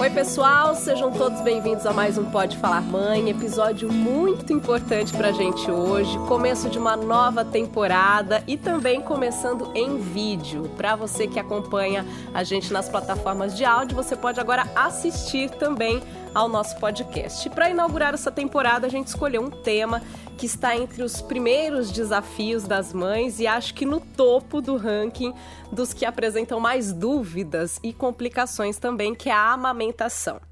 Oi, 0.00 0.10
pessoal, 0.10 0.74
sejam 0.74 1.10
todos 1.10 1.40
bem-vindos 1.40 1.86
a 1.86 1.92
mais 1.92 2.18
um 2.18 2.24
Pode 2.30 2.56
Falar 2.58 2.82
Mãe, 2.82 3.30
episódio 3.30 3.92
muito 3.92 4.52
importante 4.52 5.12
pra 5.14 5.32
gente 5.32 5.70
hoje, 5.70 6.18
começo 6.26 6.68
de 6.68 6.78
uma 6.78 6.96
nova 6.96 7.44
temporada 7.44 8.42
e 8.46 8.56
também 8.56 9.00
começando 9.00 9.70
em 9.74 9.98
vídeo. 9.98 10.70
Para 10.76 10.96
você 10.96 11.26
que 11.26 11.38
acompanha 11.38 12.04
a 12.34 12.42
gente 12.42 12.72
nas 12.72 12.88
plataformas 12.88 13.56
de 13.56 13.64
áudio, 13.64 13.96
você 13.96 14.16
pode 14.16 14.40
agora 14.40 14.66
assistir 14.74 15.50
também 15.50 16.02
ao 16.34 16.48
nosso 16.48 16.78
podcast. 16.78 17.48
Para 17.50 17.70
inaugurar 17.70 18.14
essa 18.14 18.30
temporada, 18.30 18.86
a 18.86 18.90
gente 18.90 19.08
escolheu 19.08 19.42
um 19.42 19.50
tema 19.50 20.02
que 20.38 20.46
está 20.46 20.76
entre 20.76 21.02
os 21.02 21.20
primeiros 21.20 21.90
desafios 21.90 22.62
das 22.62 22.92
mães 22.92 23.40
e 23.40 23.46
acho 23.46 23.74
que 23.74 23.84
no 23.84 23.98
topo 23.98 24.60
do 24.60 24.76
ranking 24.76 25.34
dos 25.72 25.92
que 25.92 26.06
apresentam 26.06 26.60
mais 26.60 26.92
dúvidas 26.92 27.80
e 27.82 27.92
complicações 27.92 28.78
também, 28.78 29.16
que 29.16 29.28
é 29.28 29.32
a 29.32 29.52
amamentação. 29.52 30.47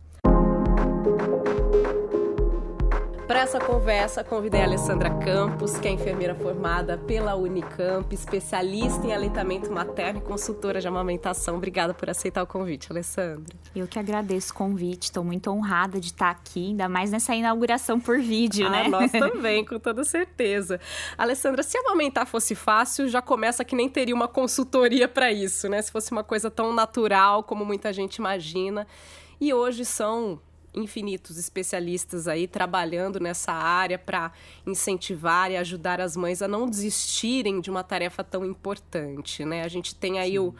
Para 3.26 3.40
essa 3.40 3.58
conversa, 3.58 4.22
convidei 4.22 4.60
a 4.60 4.64
Alessandra 4.64 5.10
Campos, 5.10 5.76
que 5.78 5.88
é 5.88 5.90
enfermeira 5.90 6.32
formada 6.32 6.96
pela 6.96 7.34
Unicamp, 7.34 8.14
especialista 8.14 9.04
em 9.04 9.12
aleitamento 9.12 9.72
materno 9.72 10.20
e 10.20 10.22
consultora 10.22 10.80
de 10.80 10.86
amamentação. 10.86 11.56
Obrigada 11.56 11.92
por 11.92 12.08
aceitar 12.08 12.44
o 12.44 12.46
convite, 12.46 12.86
Alessandra. 12.88 13.52
Eu 13.74 13.88
que 13.88 13.98
agradeço 13.98 14.52
o 14.52 14.54
convite, 14.54 15.04
estou 15.04 15.24
muito 15.24 15.50
honrada 15.50 15.98
de 15.98 16.06
estar 16.06 16.30
aqui, 16.30 16.68
ainda 16.68 16.88
mais 16.88 17.10
nessa 17.10 17.34
inauguração 17.34 17.98
por 17.98 18.20
vídeo, 18.20 18.68
ah, 18.68 18.70
né? 18.70 18.88
Nós 18.88 19.10
também, 19.10 19.64
com 19.64 19.80
toda 19.80 20.04
certeza. 20.04 20.80
Alessandra, 21.18 21.64
se 21.64 21.76
amamentar 21.78 22.28
fosse 22.28 22.54
fácil, 22.54 23.08
já 23.08 23.20
começa 23.20 23.64
que 23.64 23.74
nem 23.74 23.88
teria 23.88 24.14
uma 24.14 24.28
consultoria 24.28 25.08
para 25.08 25.32
isso, 25.32 25.68
né? 25.68 25.82
Se 25.82 25.90
fosse 25.90 26.12
uma 26.12 26.22
coisa 26.22 26.48
tão 26.48 26.72
natural 26.72 27.42
como 27.42 27.64
muita 27.64 27.92
gente 27.92 28.16
imagina. 28.16 28.86
E 29.40 29.52
hoje 29.52 29.84
são 29.84 30.40
infinitos 30.76 31.38
especialistas 31.38 32.28
aí 32.28 32.46
trabalhando 32.46 33.18
nessa 33.18 33.52
área 33.52 33.98
para 33.98 34.30
incentivar 34.66 35.50
e 35.50 35.56
ajudar 35.56 36.00
as 36.00 36.16
mães 36.16 36.42
a 36.42 36.46
não 36.46 36.68
desistirem 36.68 37.60
de 37.60 37.70
uma 37.70 37.82
tarefa 37.82 38.22
tão 38.22 38.44
importante, 38.44 39.44
né? 39.44 39.62
A 39.62 39.68
gente 39.68 39.94
tem 39.94 40.18
aí 40.18 40.32
Sim. 40.32 40.38
o 40.38 40.54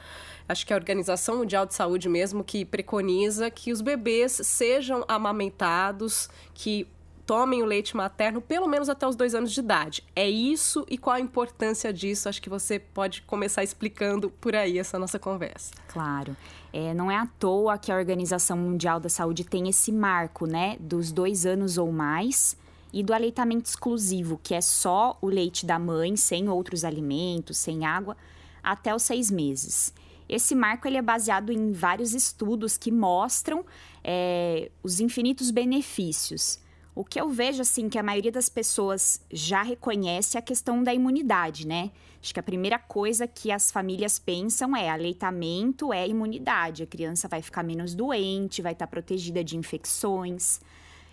acho 0.49 0.67
que 0.67 0.73
a 0.73 0.77
Organização 0.77 1.39
Mundial 1.39 1.67
de 1.67 1.75
Saúde 1.75 2.09
mesmo 2.09 2.43
que 2.43 2.65
preconiza 2.65 3.51
que 3.51 3.73
os 3.73 3.81
bebês 3.81 4.33
sejam 4.33 5.05
amamentados, 5.09 6.31
que 6.55 6.87
tomem 7.27 7.61
o 7.63 7.67
leite 7.67 7.97
materno 7.97 8.41
pelo 8.41 8.69
menos 8.69 8.89
até 8.89 9.07
os 9.07 9.17
dois 9.17 9.35
anos 9.35 9.53
de 9.53 9.61
idade. 9.61 10.05
É 10.15 10.29
isso 10.29 10.87
e 10.89 10.97
qual 10.97 11.17
a 11.17 11.21
importância 11.21 11.93
disso? 11.93 12.29
Acho 12.29 12.41
que 12.41 12.49
você 12.49 12.79
pode 12.79 13.23
começar 13.23 13.65
explicando 13.65 14.31
por 14.31 14.55
aí 14.55 14.79
essa 14.79 14.99
nossa 14.99 15.19
conversa. 15.19 15.75
Claro. 15.89 16.37
É, 16.79 16.93
não 16.93 17.11
é 17.11 17.17
à 17.17 17.25
toa 17.25 17.79
que 17.79 17.91
a 17.91 17.97
Organização 17.97 18.55
Mundial 18.55 19.01
da 19.01 19.09
Saúde 19.09 19.45
tem 19.45 19.67
esse 19.67 19.91
marco, 19.91 20.45
né, 20.45 20.77
dos 20.79 21.11
dois 21.11 21.47
anos 21.47 21.79
ou 21.79 21.91
mais 21.91 22.55
e 22.93 23.03
do 23.03 23.15
aleitamento 23.15 23.65
exclusivo, 23.65 24.39
que 24.43 24.55
é 24.55 24.61
só 24.61 25.17
o 25.23 25.27
leite 25.27 25.65
da 25.65 25.79
mãe, 25.79 26.17
sem 26.17 26.51
outros 26.51 26.85
alimentos, 26.85 27.57
sem 27.57 27.87
água, 27.87 28.15
até 28.63 28.95
os 28.95 29.05
seis 29.05 29.31
meses. 29.31 29.91
Esse 30.29 30.55
marco 30.55 30.87
ele 30.87 30.99
é 30.99 31.03
baseado 31.03 31.51
em 31.51 31.73
vários 31.73 32.13
estudos 32.13 32.77
que 32.77 32.93
mostram 32.93 33.65
é, 34.05 34.71
os 34.83 35.01
infinitos 35.01 35.51
benefícios 35.51 36.59
o 36.97 37.05
que 37.05 37.21
eu 37.21 37.29
vejo, 37.29 37.61
assim, 37.61 37.91
que 37.91 37.99
a 37.99 38.03
maioria 38.03 38.33
das 38.33 38.49
pessoas 38.49 39.21
já 39.31 39.63
reconhece 39.63 40.39
é 40.39 40.41
a 40.41 40.43
questão 40.43 40.83
da 40.83 40.95
imunidade, 40.95 41.67
né? 41.67 41.91
Acho 42.27 42.35
que 42.35 42.41
a 42.41 42.43
primeira 42.43 42.77
coisa 42.77 43.25
que 43.29 43.53
as 43.53 43.71
famílias 43.71 44.19
pensam 44.19 44.77
é 44.77 44.91
aleitamento 44.91 45.93
é 45.93 46.09
imunidade. 46.09 46.83
A 46.83 46.87
criança 46.87 47.29
vai 47.29 47.41
ficar 47.41 47.63
menos 47.63 47.95
doente, 47.95 48.61
vai 48.61 48.73
estar 48.73 48.89
protegida 48.89 49.45
de 49.45 49.57
infecções. 49.57 50.61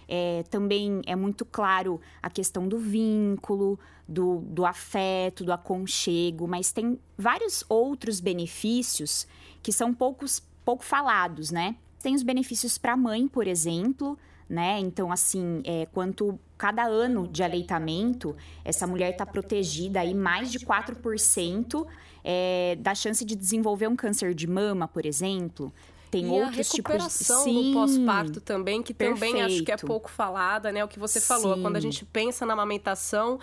É, 0.07 0.41
também 0.49 1.03
é 1.05 1.15
muito 1.15 1.45
claro 1.45 2.01
a 2.19 2.31
questão 2.31 2.67
do 2.67 2.79
vínculo, 2.79 3.79
do, 4.07 4.39
do 4.39 4.65
afeto, 4.65 5.43
do 5.43 5.53
aconchego, 5.53 6.47
mas 6.47 6.71
tem 6.71 6.99
vários 7.15 7.63
outros 7.69 8.19
benefícios 8.19 9.27
que 9.61 9.71
são 9.71 9.93
poucos, 9.93 10.41
pouco 10.65 10.83
falados, 10.83 11.51
né? 11.51 11.75
Tem 12.01 12.15
os 12.15 12.23
benefícios 12.23 12.79
para 12.79 12.93
a 12.93 12.97
mãe, 12.97 13.27
por 13.27 13.45
exemplo, 13.45 14.17
né? 14.49 14.79
Então, 14.79 15.11
assim, 15.11 15.61
é, 15.63 15.85
quanto 15.85 16.39
cada 16.63 16.85
ano 16.85 17.27
de 17.27 17.43
aleitamento, 17.43 18.33
essa 18.63 18.87
mulher 18.87 19.11
está 19.11 19.25
protegida 19.25 19.99
aí 19.99 20.13
mais 20.13 20.49
de 20.49 20.59
4% 20.59 21.85
é, 22.23 22.77
da 22.79 22.95
chance 22.95 23.25
de 23.25 23.35
desenvolver 23.35 23.89
um 23.89 23.97
câncer 23.97 24.33
de 24.33 24.47
mama, 24.47 24.87
por 24.87 25.05
exemplo. 25.05 25.73
Tem 26.09 26.25
e 26.25 26.29
outros 26.29 26.69
a 26.69 26.77
recuperação 26.77 27.43
tipos 27.43 27.65
do 27.65 27.73
pós-parto 27.73 28.39
também, 28.39 28.81
que 28.81 28.93
Perfeito. 28.93 29.19
também 29.19 29.41
acho 29.41 29.61
que 29.65 29.73
é 29.73 29.75
pouco 29.75 30.09
falada, 30.09 30.71
né? 30.71 30.81
O 30.85 30.87
que 30.87 30.97
você 30.97 31.19
falou, 31.19 31.55
Sim. 31.55 31.61
quando 31.63 31.75
a 31.75 31.81
gente 31.81 32.05
pensa 32.05 32.45
na 32.45 32.53
amamentação, 32.53 33.41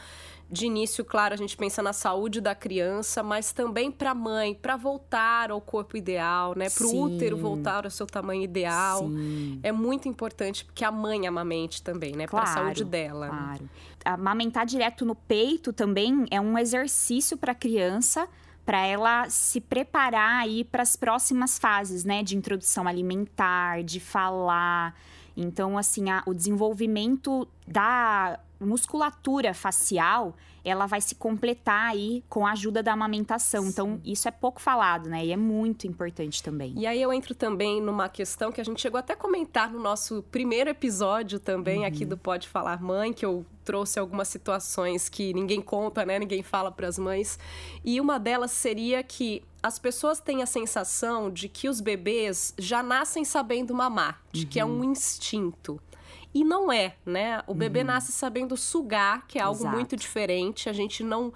de 0.51 0.67
início, 0.67 1.05
claro, 1.05 1.33
a 1.33 1.37
gente 1.37 1.57
pensa 1.57 1.81
na 1.81 1.93
saúde 1.93 2.41
da 2.41 2.55
criança, 2.55 3.23
mas 3.23 3.53
também 3.53 3.91
para 3.91 4.11
a 4.11 4.15
mãe, 4.15 4.53
para 4.53 4.77
voltar 4.77 5.51
ao 5.53 5.61
corpo 5.61 5.97
ideal, 5.97 6.57
né? 6.57 6.69
Para 6.69 6.87
o 6.87 7.03
útero 7.03 7.37
voltar 7.37 7.85
ao 7.85 7.91
seu 7.91 8.07
tamanho 8.07 8.43
ideal. 8.43 9.09
Sim. 9.09 9.61
É 9.63 9.71
muito 9.71 10.09
importante 10.09 10.67
que 10.75 10.85
a 10.85 10.91
mãe 10.91 11.27
amamente 11.27 11.83
também, 11.83 12.17
né? 12.17 12.27
Claro, 12.27 12.47
para 12.47 12.61
a 12.61 12.65
saúde 12.65 12.85
dela. 12.85 13.29
Claro. 13.29 13.63
Né? 13.63 13.69
Amamentar 14.05 14.67
direto 14.67 15.05
no 15.05 15.15
peito 15.15 15.73
também 15.73 16.27
é 16.31 16.41
um 16.41 16.59
exercício 16.59 17.37
para 17.37 17.53
a 17.53 17.55
criança 17.55 18.29
para 18.65 18.87
ela 18.87 19.29
se 19.29 19.61
preparar 19.61 20.43
aí 20.43 20.65
para 20.65 20.83
as 20.83 20.95
próximas 20.95 21.59
fases, 21.59 22.05
né, 22.05 22.23
de 22.23 22.37
introdução 22.37 22.87
alimentar, 22.87 23.83
de 23.83 23.99
falar. 23.99 24.95
Então, 25.37 25.79
assim, 25.79 26.11
a, 26.11 26.23
o 26.27 26.35
desenvolvimento 26.35 27.49
da 27.67 28.39
musculatura 28.61 29.55
facial, 29.55 30.35
ela 30.65 30.87
vai 30.87 31.01
se 31.01 31.15
completar 31.15 31.91
aí 31.91 32.23
com 32.29 32.47
a 32.47 32.53
ajuda 32.53 32.83
da 32.83 32.93
amamentação. 32.93 33.63
Sim. 33.63 33.69
Então, 33.69 34.01
isso 34.05 34.29
é 34.29 34.31
pouco 34.31 34.61
falado, 34.61 35.09
né? 35.09 35.25
E 35.25 35.33
é 35.33 35.37
muito 35.37 35.87
importante 35.87 36.43
também. 36.43 36.75
E 36.77 36.87
aí 36.87 37.01
eu 37.01 37.13
entro 37.13 37.35
também 37.35 37.81
numa 37.81 38.09
questão 38.09 38.53
que 38.53 38.61
a 38.61 38.65
gente 38.65 38.81
chegou 38.81 38.99
até 38.99 39.15
a 39.15 39.17
comentar 39.17 39.71
no 39.71 39.81
nosso 39.81 40.23
primeiro 40.31 40.71
episódio 40.71 41.39
também 41.39 41.81
uhum. 41.81 41.87
aqui 41.87 42.05
do 42.05 42.17
Pode 42.17 42.49
Falar 42.49 42.83
Mãe, 42.83 43.13
que 43.13 43.25
eu 43.25 43.45
trouxe 43.65 43.99
algumas 43.99 44.29
situações 44.29 45.09
que 45.09 45.33
ninguém 45.33 45.61
conta, 45.61 46.05
né? 46.05 46.19
Ninguém 46.19 46.43
fala 46.43 46.71
para 46.71 46.89
as 46.89 46.99
mães. 46.99 47.39
E 47.85 48.01
uma 48.01 48.19
delas 48.19 48.51
seria 48.51 49.03
que 49.03 49.43
as 49.63 49.79
pessoas 49.79 50.21
têm 50.21 50.43
a 50.43 50.47
sensação 50.47 51.31
de 51.31 51.49
que 51.49 51.69
os 51.69 51.81
bebês 51.81 52.55
já 52.59 52.83
nascem 52.83 53.25
sabendo 53.25 53.75
mamar, 53.75 54.23
de 54.33 54.43
uhum. 54.43 54.49
que 54.49 54.61
é 54.61 54.65
um 54.65 54.79
uhum. 54.79 54.85
instinto. 54.85 55.81
E 56.33 56.45
não 56.45 56.71
é, 56.71 56.95
né? 57.05 57.43
O 57.47 57.55
bebê 57.55 57.81
uhum. 57.81 57.87
nasce 57.87 58.13
sabendo 58.13 58.57
sugar, 58.57 59.27
que 59.27 59.39
é 59.39 59.43
algo 59.43 59.63
Exato. 59.63 59.77
muito 59.77 59.97
diferente. 59.97 60.69
A 60.69 60.73
gente 60.73 61.03
não 61.03 61.33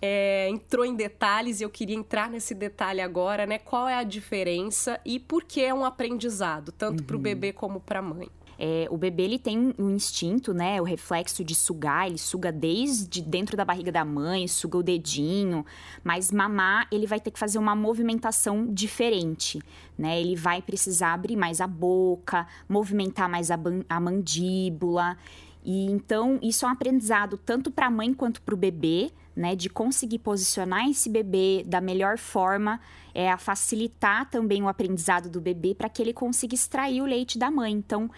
é, 0.00 0.48
entrou 0.48 0.84
em 0.84 0.94
detalhes 0.94 1.60
e 1.60 1.64
eu 1.64 1.70
queria 1.70 1.96
entrar 1.96 2.30
nesse 2.30 2.54
detalhe 2.54 3.00
agora, 3.00 3.44
né? 3.44 3.58
Qual 3.58 3.86
é 3.86 3.94
a 3.94 4.02
diferença 4.02 4.98
e 5.04 5.20
por 5.20 5.44
que 5.44 5.62
é 5.62 5.74
um 5.74 5.84
aprendizado, 5.84 6.72
tanto 6.72 7.00
uhum. 7.00 7.06
para 7.06 7.16
o 7.16 7.18
bebê 7.18 7.52
como 7.52 7.80
para 7.80 7.98
a 7.98 8.02
mãe. 8.02 8.28
É, 8.62 8.86
o 8.90 8.98
bebê 8.98 9.22
ele 9.22 9.38
tem 9.38 9.74
um 9.78 9.88
instinto, 9.88 10.52
né? 10.52 10.78
O 10.82 10.84
reflexo 10.84 11.42
de 11.42 11.54
sugar, 11.54 12.06
ele 12.06 12.18
suga 12.18 12.52
desde 12.52 13.22
dentro 13.22 13.56
da 13.56 13.64
barriga 13.64 13.90
da 13.90 14.04
mãe, 14.04 14.46
suga 14.46 14.76
o 14.76 14.82
dedinho, 14.82 15.64
mas 16.04 16.30
mamar 16.30 16.86
ele 16.92 17.06
vai 17.06 17.18
ter 17.18 17.30
que 17.30 17.38
fazer 17.38 17.58
uma 17.58 17.74
movimentação 17.74 18.66
diferente, 18.66 19.58
né? 19.96 20.20
Ele 20.20 20.36
vai 20.36 20.60
precisar 20.60 21.14
abrir 21.14 21.36
mais 21.36 21.58
a 21.62 21.66
boca, 21.66 22.46
movimentar 22.68 23.30
mais 23.30 23.50
a, 23.50 23.58
a 23.88 23.98
mandíbula. 23.98 25.16
E 25.64 25.86
então 25.86 26.38
isso 26.42 26.66
é 26.66 26.68
um 26.68 26.72
aprendizado 26.72 27.38
tanto 27.38 27.70
para 27.70 27.86
a 27.86 27.90
mãe 27.90 28.12
quanto 28.12 28.42
para 28.42 28.54
o 28.54 28.58
bebê, 28.58 29.10
né, 29.34 29.56
de 29.56 29.70
conseguir 29.70 30.18
posicionar 30.18 30.86
esse 30.86 31.08
bebê 31.08 31.64
da 31.66 31.80
melhor 31.80 32.18
forma, 32.18 32.78
é 33.14 33.30
a 33.30 33.38
facilitar 33.38 34.28
também 34.28 34.62
o 34.62 34.68
aprendizado 34.68 35.30
do 35.30 35.40
bebê 35.40 35.74
para 35.74 35.88
que 35.88 36.02
ele 36.02 36.12
consiga 36.12 36.54
extrair 36.54 37.00
o 37.00 37.06
leite 37.06 37.38
da 37.38 37.50
mãe. 37.50 37.72
Então, 37.72 38.10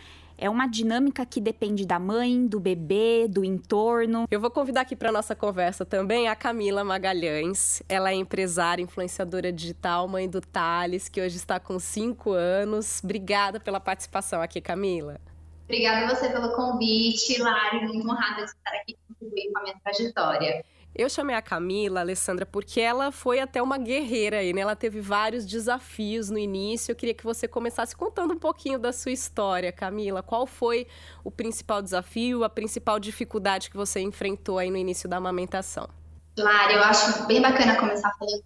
é 0.42 0.50
uma 0.50 0.66
dinâmica 0.66 1.24
que 1.24 1.40
depende 1.40 1.86
da 1.86 2.00
mãe, 2.00 2.48
do 2.48 2.58
bebê, 2.58 3.28
do 3.28 3.44
entorno. 3.44 4.26
Eu 4.28 4.40
vou 4.40 4.50
convidar 4.50 4.80
aqui 4.80 4.96
para 4.96 5.12
nossa 5.12 5.36
conversa 5.36 5.86
também 5.86 6.26
a 6.26 6.34
Camila 6.34 6.82
Magalhães. 6.82 7.80
Ela 7.88 8.10
é 8.10 8.14
empresária, 8.14 8.82
influenciadora 8.82 9.52
digital, 9.52 10.08
mãe 10.08 10.28
do 10.28 10.40
Thales, 10.40 11.08
que 11.08 11.20
hoje 11.20 11.36
está 11.36 11.60
com 11.60 11.78
5 11.78 12.32
anos. 12.32 13.00
Obrigada 13.04 13.60
pela 13.60 13.78
participação 13.78 14.42
aqui, 14.42 14.60
Camila. 14.60 15.20
Obrigada 15.62 16.06
a 16.06 16.16
você 16.16 16.28
pelo 16.28 16.52
convite, 16.56 17.40
Lari. 17.40 17.86
Muito 17.86 18.04
honrada 18.10 18.42
de 18.44 18.50
estar 18.50 18.72
aqui 18.72 18.96
contribuindo 19.06 19.52
com 19.52 19.58
a 19.60 19.62
minha 19.62 19.76
trajetória. 19.78 20.64
Eu 20.94 21.08
chamei 21.08 21.34
a 21.34 21.40
Camila, 21.40 22.00
Alessandra, 22.00 22.44
porque 22.44 22.78
ela 22.78 23.10
foi 23.10 23.40
até 23.40 23.62
uma 23.62 23.78
guerreira 23.78 24.38
aí, 24.38 24.52
né? 24.52 24.60
Ela 24.60 24.76
teve 24.76 25.00
vários 25.00 25.46
desafios 25.46 26.28
no 26.28 26.38
início. 26.38 26.92
Eu 26.92 26.96
queria 26.96 27.14
que 27.14 27.24
você 27.24 27.48
começasse 27.48 27.96
contando 27.96 28.34
um 28.34 28.38
pouquinho 28.38 28.78
da 28.78 28.92
sua 28.92 29.10
história, 29.10 29.72
Camila. 29.72 30.22
Qual 30.22 30.46
foi 30.46 30.86
o 31.24 31.30
principal 31.30 31.80
desafio, 31.80 32.44
a 32.44 32.50
principal 32.50 33.00
dificuldade 33.00 33.70
que 33.70 33.76
você 33.76 34.00
enfrentou 34.00 34.58
aí 34.58 34.70
no 34.70 34.76
início 34.76 35.08
da 35.08 35.16
amamentação? 35.16 35.88
Claro, 36.36 36.72
eu 36.72 36.82
acho 36.82 37.26
bem 37.26 37.40
bacana 37.40 37.76
começar 37.76 38.12
falando 38.18 38.42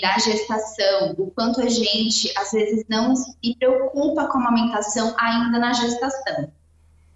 da 0.00 0.18
gestação, 0.18 1.14
o 1.18 1.30
quanto 1.32 1.60
a 1.60 1.68
gente 1.68 2.32
às 2.36 2.52
vezes 2.52 2.84
não 2.88 3.14
se 3.16 3.56
preocupa 3.58 4.26
com 4.26 4.38
a 4.38 4.40
amamentação 4.40 5.14
ainda 5.18 5.58
na 5.58 5.72
gestação. 5.72 6.52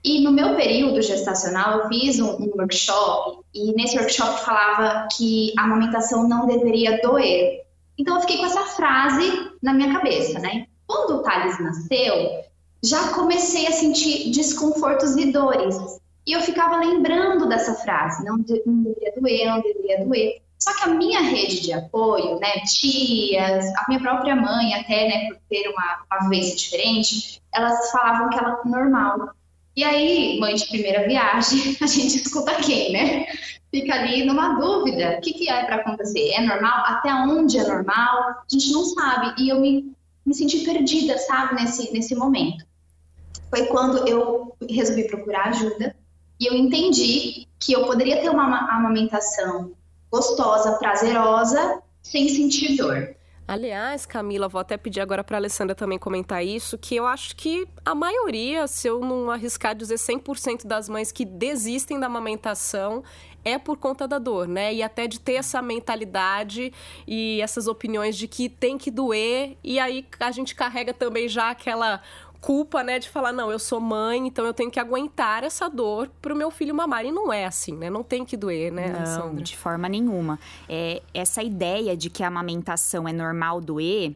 E 0.04 0.20
no 0.20 0.30
meu 0.30 0.54
período 0.54 1.02
gestacional, 1.02 1.80
eu 1.80 1.88
fiz 1.88 2.20
um, 2.20 2.30
um, 2.36 2.50
workshop 2.56 3.40
e 3.52 3.72
nesse 3.72 3.96
workshop 3.98 4.40
falava 4.40 5.08
que 5.16 5.52
a 5.58 5.64
amamentação 5.64 6.28
não 6.28 6.46
deveria 6.46 7.00
doer. 7.02 7.64
Então 7.98 8.14
eu 8.14 8.20
fiquei 8.20 8.38
com 8.38 8.46
essa 8.46 8.62
frase 8.62 9.50
na 9.60 9.74
minha 9.74 9.92
cabeça, 9.92 10.38
né? 10.38 10.66
Quando 10.86 11.16
o 11.16 11.22
Thales 11.22 11.58
nasceu, 11.58 12.44
já 12.82 13.08
comecei 13.08 13.66
a 13.66 13.72
sentir 13.72 14.30
desconfortos 14.30 15.16
e 15.16 15.32
dores. 15.32 15.76
E 16.24 16.32
eu 16.32 16.40
ficava 16.42 16.76
lembrando 16.76 17.48
dessa 17.48 17.74
frase, 17.74 18.24
não, 18.24 18.36
não 18.36 18.82
deveria 18.82 19.12
doer, 19.18 19.46
não 19.46 19.60
deveria 19.62 20.04
doer. 20.04 20.42
Só 20.58 20.74
que 20.76 20.84
a 20.84 20.94
minha 20.94 21.20
rede 21.20 21.60
de 21.60 21.72
apoio, 21.72 22.38
né, 22.40 22.60
tias, 22.66 23.66
a 23.76 23.84
minha 23.88 24.00
própria 24.00 24.34
mãe 24.34 24.74
até, 24.74 25.08
né, 25.08 25.28
por 25.28 25.38
ter 25.48 25.68
uma, 25.68 26.04
uma 26.20 26.30
diferente, 26.30 27.40
elas 27.54 27.90
falavam 27.90 28.28
que 28.28 28.38
era 28.38 28.60
normal. 28.64 29.30
E 29.78 29.84
aí, 29.84 30.40
mãe 30.40 30.56
de 30.56 30.66
primeira 30.66 31.06
viagem, 31.06 31.76
a 31.80 31.86
gente 31.86 32.16
escuta 32.16 32.52
quem, 32.56 32.90
né? 32.90 33.26
Fica 33.70 33.94
ali 33.94 34.24
numa 34.24 34.58
dúvida. 34.58 35.16
O 35.16 35.20
que, 35.20 35.32
que 35.32 35.48
é 35.48 35.66
para 35.66 35.76
acontecer? 35.76 36.32
É 36.32 36.40
normal? 36.40 36.82
Até 36.84 37.14
onde 37.14 37.58
é 37.58 37.64
normal? 37.64 38.22
A 38.22 38.44
gente 38.48 38.72
não 38.72 38.84
sabe. 38.84 39.40
E 39.40 39.48
eu 39.50 39.60
me, 39.60 39.92
me 40.26 40.34
senti 40.34 40.64
perdida, 40.64 41.16
sabe, 41.18 41.54
nesse, 41.54 41.92
nesse 41.92 42.16
momento. 42.16 42.66
Foi 43.50 43.66
quando 43.66 44.08
eu 44.08 44.52
resolvi 44.68 45.06
procurar 45.06 45.50
ajuda 45.50 45.94
e 46.40 46.46
eu 46.46 46.54
entendi 46.54 47.46
que 47.60 47.72
eu 47.72 47.86
poderia 47.86 48.20
ter 48.20 48.30
uma 48.30 48.68
amamentação 48.76 49.70
gostosa, 50.10 50.72
prazerosa, 50.72 51.80
sem 52.02 52.28
sentir 52.28 52.76
dor. 52.76 53.14
Aliás, 53.48 54.04
Camila, 54.04 54.46
vou 54.46 54.60
até 54.60 54.76
pedir 54.76 55.00
agora 55.00 55.24
para 55.24 55.38
a 55.38 55.40
Alessandra 55.40 55.74
também 55.74 55.98
comentar 55.98 56.44
isso, 56.44 56.76
que 56.76 56.94
eu 56.94 57.06
acho 57.06 57.34
que 57.34 57.66
a 57.82 57.94
maioria, 57.94 58.66
se 58.66 58.86
eu 58.86 59.00
não 59.00 59.30
arriscar 59.30 59.74
dizer 59.74 59.94
100% 59.94 60.66
das 60.66 60.86
mães 60.86 61.10
que 61.10 61.24
desistem 61.24 61.98
da 61.98 62.08
amamentação, 62.08 63.02
é 63.42 63.58
por 63.58 63.78
conta 63.78 64.06
da 64.06 64.18
dor, 64.18 64.46
né? 64.46 64.74
E 64.74 64.82
até 64.82 65.06
de 65.06 65.18
ter 65.18 65.34
essa 65.34 65.62
mentalidade 65.62 66.74
e 67.06 67.40
essas 67.40 67.66
opiniões 67.66 68.18
de 68.18 68.28
que 68.28 68.50
tem 68.50 68.76
que 68.76 68.90
doer, 68.90 69.56
e 69.64 69.78
aí 69.78 70.06
a 70.20 70.30
gente 70.30 70.54
carrega 70.54 70.92
também 70.92 71.26
já 71.26 71.48
aquela 71.48 72.02
culpa, 72.48 72.82
né, 72.82 72.98
de 72.98 73.10
falar, 73.10 73.30
não, 73.30 73.52
eu 73.52 73.58
sou 73.58 73.78
mãe, 73.78 74.26
então 74.26 74.46
eu 74.46 74.54
tenho 74.54 74.70
que 74.70 74.80
aguentar 74.80 75.44
essa 75.44 75.68
dor 75.68 76.10
pro 76.22 76.34
meu 76.34 76.50
filho 76.50 76.74
mamar. 76.74 77.04
E 77.04 77.12
não 77.12 77.30
é 77.30 77.44
assim, 77.44 77.76
né? 77.76 77.90
Não 77.90 78.02
tem 78.02 78.24
que 78.24 78.38
doer, 78.38 78.72
né, 78.72 78.88
não, 78.88 79.34
de 79.34 79.54
forma 79.54 79.86
nenhuma. 79.86 80.40
É, 80.66 81.02
essa 81.12 81.42
ideia 81.42 81.94
de 81.94 82.08
que 82.08 82.22
a 82.22 82.28
amamentação 82.28 83.06
é 83.06 83.12
normal 83.12 83.60
doer, 83.60 84.14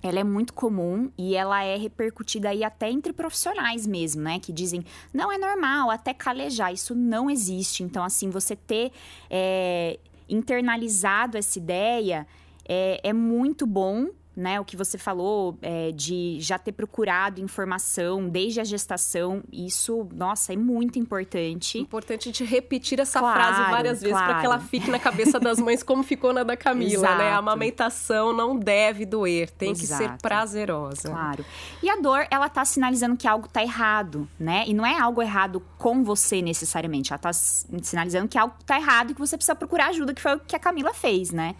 ela 0.00 0.20
é 0.20 0.22
muito 0.22 0.54
comum 0.54 1.10
e 1.18 1.34
ela 1.34 1.64
é 1.64 1.76
repercutida 1.76 2.50
aí 2.50 2.62
até 2.62 2.88
entre 2.88 3.12
profissionais 3.12 3.84
mesmo, 3.84 4.22
né? 4.22 4.38
Que 4.38 4.52
dizem, 4.52 4.84
não 5.12 5.32
é 5.32 5.36
normal, 5.36 5.90
até 5.90 6.14
calejar. 6.14 6.72
Isso 6.72 6.94
não 6.94 7.28
existe. 7.28 7.82
Então, 7.82 8.04
assim, 8.04 8.30
você 8.30 8.54
ter 8.54 8.92
é, 9.28 9.98
internalizado 10.28 11.36
essa 11.36 11.58
ideia 11.58 12.28
é, 12.68 13.00
é 13.02 13.12
muito 13.12 13.66
bom 13.66 14.06
né? 14.36 14.60
O 14.60 14.64
que 14.64 14.76
você 14.76 14.98
falou 14.98 15.56
é, 15.62 15.90
de 15.92 16.38
já 16.40 16.58
ter 16.58 16.72
procurado 16.72 17.40
informação 17.40 18.28
desde 18.28 18.60
a 18.60 18.64
gestação, 18.64 19.42
isso, 19.50 20.06
nossa, 20.12 20.52
é 20.52 20.56
muito 20.56 20.98
importante. 20.98 21.78
Importante 21.78 22.30
de 22.30 22.44
repetir 22.44 23.00
essa 23.00 23.18
claro, 23.18 23.40
frase 23.40 23.70
várias 23.70 24.00
vezes 24.02 24.14
claro. 24.14 24.32
para 24.32 24.40
que 24.40 24.46
ela 24.46 24.60
fique 24.60 24.90
na 24.90 24.98
cabeça 24.98 25.40
das 25.40 25.58
mães 25.58 25.82
como 25.82 26.02
ficou 26.02 26.34
na 26.34 26.42
da 26.42 26.56
Camila, 26.56 27.06
Exato. 27.06 27.18
né? 27.18 27.30
A 27.30 27.38
amamentação 27.38 28.32
não 28.34 28.58
deve 28.58 29.06
doer, 29.06 29.50
tem 29.50 29.70
Exato. 29.70 30.02
que 30.02 30.08
ser 30.08 30.18
prazerosa. 30.20 31.08
Claro. 31.08 31.44
E 31.82 31.88
a 31.88 31.96
dor, 31.96 32.26
ela 32.30 32.48
tá 32.50 32.64
sinalizando 32.64 33.16
que 33.16 33.26
algo 33.26 33.48
tá 33.48 33.62
errado, 33.62 34.28
né? 34.38 34.64
E 34.66 34.74
não 34.74 34.84
é 34.84 34.98
algo 34.98 35.22
errado 35.22 35.62
com 35.78 36.04
você 36.04 36.42
necessariamente, 36.42 37.12
ela 37.12 37.18
tá 37.18 37.32
sinalizando 37.32 38.28
que 38.28 38.36
algo 38.36 38.54
tá 38.66 38.76
errado 38.76 39.12
e 39.12 39.14
que 39.14 39.20
você 39.20 39.36
precisa 39.36 39.54
procurar 39.54 39.88
ajuda, 39.88 40.12
que 40.12 40.20
foi 40.20 40.34
o 40.34 40.40
que 40.40 40.54
a 40.54 40.58
Camila 40.58 40.92
fez, 40.92 41.30
né? 41.30 41.54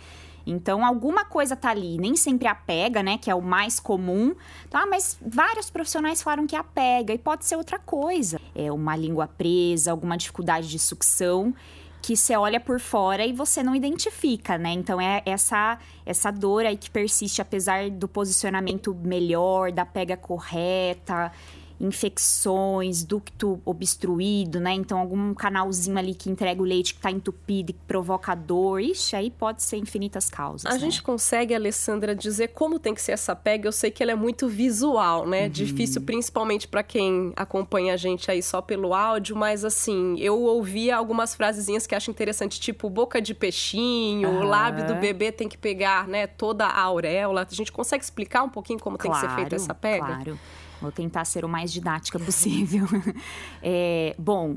Então, 0.47 0.87
alguma 0.87 1.25
coisa 1.25 1.57
tá 1.57 1.71
ali, 1.71 1.99
nem 1.99 2.15
sempre 2.15 2.47
apega, 2.47 3.03
né, 3.03 3.19
que 3.19 3.31
é 3.31 3.35
o 3.35 3.43
mais 3.43 3.81
comum, 3.81 4.35
tá? 4.71 4.87
Mas 4.87 5.19
vários 5.21 5.69
profissionais 5.69 6.23
falaram 6.23 6.47
que 6.47 6.55
apega 6.55 7.13
e 7.13 7.19
pode 7.19 7.45
ser 7.45 7.57
outra 7.57 7.79
coisa. 7.79 8.41
É 8.55 8.71
uma 8.71 8.95
língua 8.95 9.27
presa, 9.27 9.91
alguma 9.91 10.17
dificuldade 10.17 10.69
de 10.69 10.79
sucção 10.79 11.53
que 12.01 12.17
você 12.17 12.37
olha 12.37 12.61
por 12.61 12.79
fora 12.79 13.27
e 13.27 13.33
você 13.33 13.65
não 13.65 13.75
identifica, 13.75 14.57
né? 14.57 14.71
Então 14.71 15.01
é 15.01 15.23
essa 15.27 15.77
essa 16.05 16.31
dor 16.31 16.65
aí 16.65 16.77
que 16.77 16.89
persiste 16.89 17.43
apesar 17.43 17.91
do 17.91 18.07
posicionamento 18.07 18.95
melhor, 18.95 19.73
da 19.73 19.85
pega 19.85 20.17
correta 20.17 21.33
infecções, 21.81 23.05
ducto 23.05 23.61
obstruído, 23.65 24.59
né? 24.61 24.73
Então, 24.73 24.99
algum 24.99 25.35
canalzinho 25.35 25.99
ali 25.99 26.15
que 26.15 26.31
entrega 26.31 26.61
o 26.61 26.65
leite 26.65 26.95
que 26.95 26.99
está 26.99 27.11
entupido 27.11 27.71
e 27.71 27.73
que 27.75 27.81
provoca 27.87 28.35
dor. 28.35 28.81
Ixi, 28.81 29.17
aí 29.17 29.31
pode 29.31 29.63
ser 29.63 29.77
infinitas 29.77 30.31
causas. 30.31 30.67
A 30.67 30.75
né? 30.75 30.79
gente 30.79 31.03
consegue, 31.03 31.55
Alessandra, 31.55 32.15
dizer 32.15 32.49
como 32.49 32.79
tem 32.79 32.95
que 32.95 33.03
ser 33.03 33.13
essa 33.13 33.37
pega? 33.37 33.69
Eu 33.69 33.73
sei 33.73 33.91
que 33.91 34.03
ela 34.03 34.13
é 34.13 34.15
muito 34.15 34.49
visual, 34.49 35.27
né? 35.27 35.45
Uhum. 35.45 35.49
Difícil, 35.51 36.03
principalmente 36.03 36.67
para 36.67 36.83
quem 36.83 37.33
acompanha 37.37 37.95
a 37.95 37.97
gente 37.97 38.31
aí 38.31 38.43
só 38.43 38.61
pelo 38.63 38.95
áudio, 38.95 39.37
mas 39.37 39.65
assim, 39.65 40.17
eu 40.19 40.41
ouvia 40.41 40.97
algumas 40.97 41.35
frasezinhas 41.35 41.87
que 41.87 41.95
acho 41.95 42.11
interessante, 42.11 42.59
tipo 42.59 42.89
boca 42.89 43.21
de 43.21 43.35
peixinho, 43.35 44.29
uhum. 44.29 44.41
o 44.41 44.45
lábio 44.45 44.87
do 44.87 44.95
bebê 44.95 45.31
tem 45.31 45.49
que 45.49 45.59
pegar, 45.59 46.09
né, 46.09 46.27
toda 46.27 46.67
a 46.67 46.81
auréola. 46.81 47.47
A 47.51 47.55
gente 47.55 47.71
consegue 47.71 48.03
explicar 48.03 48.43
um 48.43 48.49
pouquinho 48.49 48.79
como 48.79 48.97
claro, 48.97 49.21
tem 49.21 49.29
que 49.29 49.35
ser 49.35 49.41
feita 49.41 49.57
essa 49.57 49.75
pega? 49.75 50.07
Claro. 50.07 50.39
Vou 50.81 50.93
tentar 50.93 51.25
ser 51.25 51.45
o 51.45 51.49
mais 51.49 51.73
didática 51.73 52.19
possível. 52.19 52.87
é, 53.63 54.15
bom, 54.19 54.57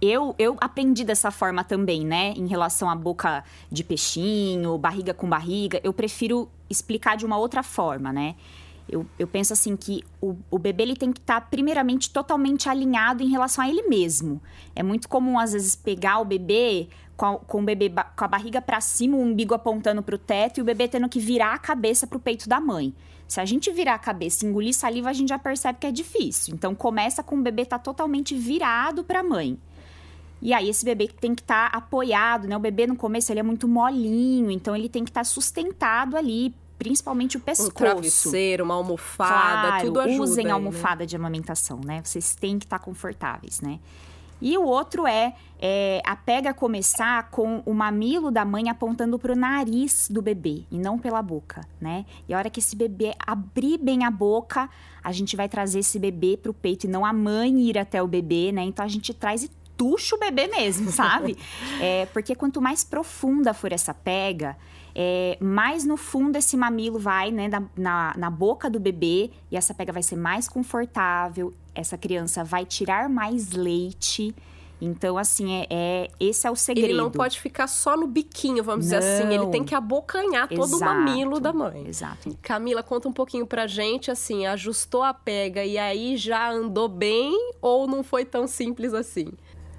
eu, 0.00 0.34
eu 0.36 0.56
aprendi 0.60 1.04
dessa 1.04 1.30
forma 1.30 1.62
também, 1.62 2.04
né? 2.04 2.34
Em 2.36 2.48
relação 2.48 2.90
à 2.90 2.96
boca 2.96 3.44
de 3.70 3.84
peixinho, 3.84 4.76
barriga 4.76 5.14
com 5.14 5.28
barriga. 5.28 5.80
Eu 5.84 5.92
prefiro 5.92 6.50
explicar 6.68 7.16
de 7.16 7.24
uma 7.24 7.38
outra 7.38 7.62
forma, 7.62 8.12
né? 8.12 8.34
Eu, 8.88 9.06
eu 9.16 9.28
penso 9.28 9.52
assim 9.52 9.76
que 9.76 10.04
o, 10.20 10.36
o 10.50 10.58
bebê 10.58 10.82
ele 10.82 10.96
tem 10.96 11.12
que 11.12 11.20
estar, 11.20 11.40
tá, 11.40 11.46
primeiramente, 11.46 12.10
totalmente 12.10 12.68
alinhado 12.68 13.22
em 13.22 13.28
relação 13.28 13.64
a 13.64 13.68
ele 13.68 13.82
mesmo. 13.82 14.42
É 14.74 14.82
muito 14.82 15.08
comum, 15.08 15.38
às 15.38 15.52
vezes, 15.52 15.76
pegar 15.76 16.18
o 16.18 16.24
bebê 16.24 16.88
com, 17.16 17.26
a, 17.26 17.38
com 17.38 17.60
o 17.60 17.64
bebê 17.64 17.88
com 17.88 18.24
a 18.24 18.28
barriga 18.28 18.60
para 18.60 18.80
cima, 18.80 19.16
o 19.16 19.20
umbigo 19.20 19.54
apontando 19.54 20.02
para 20.02 20.16
o 20.16 20.18
teto 20.18 20.58
e 20.58 20.62
o 20.62 20.64
bebê 20.64 20.88
tendo 20.88 21.08
que 21.08 21.20
virar 21.20 21.54
a 21.54 21.58
cabeça 21.58 22.06
para 22.06 22.16
o 22.16 22.20
peito 22.20 22.48
da 22.48 22.60
mãe. 22.60 22.92
Se 23.32 23.40
a 23.40 23.46
gente 23.46 23.72
virar 23.72 23.94
a 23.94 23.98
cabeça 23.98 24.44
e 24.44 24.48
engolir 24.50 24.74
saliva, 24.74 25.08
a 25.08 25.12
gente 25.14 25.30
já 25.30 25.38
percebe 25.38 25.78
que 25.80 25.86
é 25.86 25.90
difícil. 25.90 26.54
Então 26.54 26.74
começa 26.74 27.22
com 27.22 27.34
o 27.34 27.40
bebê 27.40 27.62
estar 27.62 27.78
tá 27.78 27.82
totalmente 27.82 28.34
virado 28.34 29.02
para 29.02 29.20
a 29.20 29.22
mãe. 29.22 29.58
E 30.42 30.52
aí 30.52 30.68
esse 30.68 30.84
bebê 30.84 31.08
tem 31.08 31.34
que 31.34 31.40
estar 31.40 31.70
tá 31.70 31.78
apoiado, 31.78 32.46
né? 32.46 32.54
O 32.54 32.60
bebê 32.60 32.86
no 32.86 32.94
começo 32.94 33.32
ele 33.32 33.40
é 33.40 33.42
muito 33.42 33.66
molinho, 33.66 34.50
então 34.50 34.76
ele 34.76 34.86
tem 34.86 35.02
que 35.02 35.08
estar 35.08 35.20
tá 35.20 35.24
sustentado 35.24 36.14
ali, 36.14 36.54
principalmente 36.78 37.38
o 37.38 37.40
pescoço. 37.40 37.70
Um 37.70 37.74
travesseiro, 37.74 38.64
uma 38.64 38.74
almofada, 38.74 39.68
claro, 39.68 39.86
tudo 39.86 40.00
ajuda. 40.00 40.22
Usem 40.24 40.44
aí, 40.44 40.48
né? 40.48 40.52
almofada 40.52 41.00
né? 41.00 41.06
de 41.06 41.16
amamentação, 41.16 41.80
né? 41.82 42.02
Vocês 42.04 42.34
têm 42.34 42.58
que 42.58 42.66
estar 42.66 42.80
tá 42.80 42.84
confortáveis, 42.84 43.62
né? 43.62 43.80
E 44.42 44.58
o 44.58 44.64
outro 44.64 45.06
é, 45.06 45.34
é, 45.60 46.02
a 46.04 46.16
pega 46.16 46.52
começar 46.52 47.30
com 47.30 47.62
o 47.64 47.72
mamilo 47.72 48.28
da 48.32 48.44
mãe 48.44 48.68
apontando 48.68 49.16
para 49.16 49.32
o 49.32 49.36
nariz 49.36 50.08
do 50.10 50.20
bebê 50.20 50.64
e 50.68 50.76
não 50.76 50.98
pela 50.98 51.22
boca, 51.22 51.64
né? 51.80 52.04
E 52.28 52.34
a 52.34 52.38
hora 52.38 52.50
que 52.50 52.58
esse 52.58 52.74
bebê 52.74 53.14
abrir 53.24 53.78
bem 53.78 54.04
a 54.04 54.10
boca, 54.10 54.68
a 55.02 55.12
gente 55.12 55.36
vai 55.36 55.48
trazer 55.48 55.78
esse 55.78 55.96
bebê 55.96 56.36
para 56.36 56.50
o 56.50 56.54
peito 56.54 56.84
e 56.84 56.90
não 56.90 57.06
a 57.06 57.12
mãe 57.12 57.60
ir 57.60 57.78
até 57.78 58.02
o 58.02 58.08
bebê, 58.08 58.50
né? 58.50 58.62
Então 58.62 58.84
a 58.84 58.88
gente 58.88 59.14
traz 59.14 59.44
e 59.44 59.50
tuxa 59.76 60.16
o 60.16 60.18
bebê 60.18 60.48
mesmo, 60.48 60.90
sabe? 60.90 61.38
é, 61.80 62.06
porque 62.06 62.34
quanto 62.34 62.60
mais 62.60 62.82
profunda 62.82 63.54
for 63.54 63.72
essa 63.72 63.94
pega, 63.94 64.56
é, 64.94 65.36
mais 65.40 65.84
no 65.84 65.96
fundo 65.96 66.36
esse 66.36 66.56
mamilo 66.56 66.98
vai, 66.98 67.30
né, 67.30 67.48
na, 67.48 67.62
na, 67.76 68.14
na, 68.16 68.30
boca 68.30 68.68
do 68.68 68.78
bebê, 68.78 69.30
e 69.50 69.56
essa 69.56 69.72
pega 69.72 69.92
vai 69.92 70.02
ser 70.02 70.16
mais 70.16 70.48
confortável, 70.48 71.52
essa 71.74 71.96
criança 71.96 72.44
vai 72.44 72.64
tirar 72.64 73.08
mais 73.08 73.52
leite. 73.52 74.34
Então, 74.84 75.16
assim, 75.16 75.54
é, 75.54 75.66
é, 75.70 76.10
esse 76.18 76.44
é 76.44 76.50
o 76.50 76.56
segredo. 76.56 76.88
Ele 76.88 76.98
não 76.98 77.08
pode 77.08 77.40
ficar 77.40 77.68
só 77.68 77.96
no 77.96 78.08
biquinho, 78.08 78.64
vamos 78.64 78.90
não. 78.90 78.98
dizer 78.98 79.12
assim. 79.12 79.32
Ele 79.32 79.46
tem 79.46 79.62
que 79.62 79.76
abocanhar 79.76 80.48
Exato. 80.50 80.56
todo 80.56 80.76
o 80.76 80.84
mamilo 80.84 81.38
da 81.38 81.52
mãe. 81.52 81.86
Exato. 81.86 82.36
Camila, 82.42 82.82
conta 82.82 83.08
um 83.08 83.12
pouquinho 83.12 83.46
pra 83.46 83.68
gente, 83.68 84.10
assim, 84.10 84.44
ajustou 84.44 85.04
a 85.04 85.14
pega 85.14 85.64
e 85.64 85.78
aí 85.78 86.16
já 86.16 86.50
andou 86.50 86.88
bem 86.88 87.32
ou 87.60 87.86
não 87.86 88.02
foi 88.02 88.24
tão 88.24 88.48
simples 88.48 88.92
assim? 88.92 89.28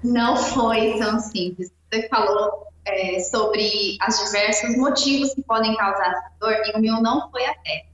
Não 0.02 0.38
foi 0.38 0.98
tão 0.98 1.20
simples. 1.20 1.70
Você 1.92 2.08
falou 2.08 2.66
é, 2.86 3.20
sobre 3.20 3.98
os 4.06 4.24
diversos 4.24 4.76
motivos 4.76 5.34
que 5.34 5.42
podem 5.42 5.76
causar 5.76 6.12
essa 6.12 6.30
dor, 6.40 6.54
e 6.66 6.76
o 6.76 6.80
meu 6.80 7.00
não 7.00 7.30
foi 7.30 7.44
até. 7.46 7.86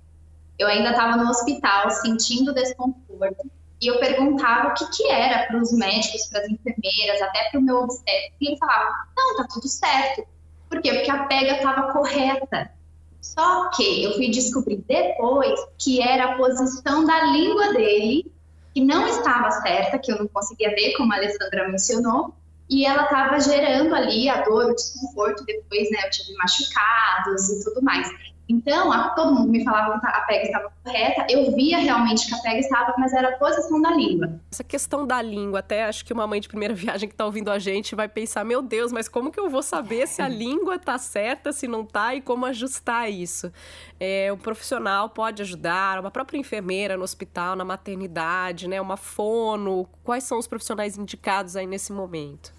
Eu 0.58 0.68
ainda 0.68 0.90
estava 0.90 1.16
no 1.16 1.30
hospital 1.30 1.90
sentindo 1.90 2.52
desconforto, 2.52 3.50
e 3.80 3.86
eu 3.86 3.98
perguntava 3.98 4.68
o 4.68 4.74
que, 4.74 4.86
que 4.90 5.08
era 5.08 5.46
para 5.46 5.56
os 5.56 5.72
médicos, 5.72 6.26
para 6.26 6.40
as 6.40 6.48
enfermeiras, 6.48 7.22
até 7.22 7.48
para 7.50 7.60
o 7.60 7.62
meu 7.62 7.76
obstetra, 7.78 8.32
e 8.40 8.48
ele 8.48 8.56
falava: 8.58 8.90
não, 9.16 9.36
tá 9.36 9.46
tudo 9.52 9.66
certo. 9.68 10.26
Por 10.68 10.80
quê? 10.82 10.92
Porque 10.92 11.10
a 11.10 11.24
pega 11.24 11.56
estava 11.56 11.92
correta. 11.92 12.70
Só 13.20 13.68
que 13.70 14.04
eu 14.04 14.14
fui 14.14 14.30
descobrir 14.30 14.82
depois 14.88 15.58
que 15.78 16.00
era 16.00 16.32
a 16.32 16.36
posição 16.36 17.04
da 17.04 17.24
língua 17.24 17.72
dele 17.72 18.32
que 18.72 18.80
não 18.80 19.06
estava 19.06 19.50
certa, 19.50 19.98
que 19.98 20.12
eu 20.12 20.18
não 20.18 20.28
conseguia 20.28 20.70
ver, 20.70 20.92
como 20.92 21.12
a 21.12 21.16
Alessandra 21.16 21.68
mencionou, 21.68 22.34
e 22.70 22.86
ela 22.86 23.02
estava 23.02 23.38
gerando 23.40 23.92
ali 23.94 24.28
a 24.28 24.42
dor, 24.42 24.70
o 24.70 24.74
desconforto. 24.74 25.44
Depois, 25.44 25.90
né, 25.90 25.98
eu 26.04 26.10
tive 26.10 26.34
machucados 26.34 27.50
e 27.50 27.64
tudo 27.64 27.82
mais. 27.82 28.08
Então, 28.48 28.90
a, 28.90 29.10
todo 29.10 29.32
mundo 29.32 29.48
me 29.48 29.62
falava 29.62 30.00
que 30.00 30.06
a 30.06 30.20
pega 30.22 30.46
estava 30.46 30.72
correta, 30.82 31.24
eu 31.30 31.54
via 31.54 31.78
realmente 31.78 32.26
que 32.26 32.34
a 32.34 32.38
pega 32.38 32.58
estava, 32.58 32.94
mas 32.98 33.12
era 33.12 33.28
a 33.28 33.38
posição 33.38 33.80
da 33.80 33.92
língua. 33.92 34.40
Essa 34.50 34.64
questão 34.64 35.06
da 35.06 35.22
língua, 35.22 35.60
até 35.60 35.84
acho 35.84 36.04
que 36.04 36.12
uma 36.12 36.26
mãe 36.26 36.40
de 36.40 36.48
primeira 36.48 36.74
viagem 36.74 37.08
que 37.08 37.14
está 37.14 37.24
ouvindo 37.24 37.48
a 37.48 37.60
gente 37.60 37.94
vai 37.94 38.08
pensar: 38.08 38.44
meu 38.44 38.60
Deus, 38.60 38.90
mas 38.90 39.08
como 39.08 39.30
que 39.30 39.38
eu 39.38 39.48
vou 39.48 39.62
saber 39.62 40.08
se 40.08 40.20
a 40.20 40.28
língua 40.28 40.74
está 40.74 40.98
certa, 40.98 41.52
se 41.52 41.68
não 41.68 41.82
está 41.82 42.12
e 42.16 42.20
como 42.20 42.44
ajustar 42.44 43.08
isso? 43.08 43.52
É, 44.00 44.32
um 44.32 44.38
profissional 44.38 45.08
pode 45.10 45.42
ajudar, 45.42 46.00
uma 46.00 46.10
própria 46.10 46.36
enfermeira 46.36 46.96
no 46.96 47.04
hospital, 47.04 47.54
na 47.54 47.64
maternidade, 47.64 48.66
né, 48.66 48.80
uma 48.80 48.96
fono. 48.96 49.88
Quais 50.02 50.24
são 50.24 50.38
os 50.38 50.48
profissionais 50.48 50.98
indicados 50.98 51.54
aí 51.54 51.68
nesse 51.68 51.92
momento? 51.92 52.52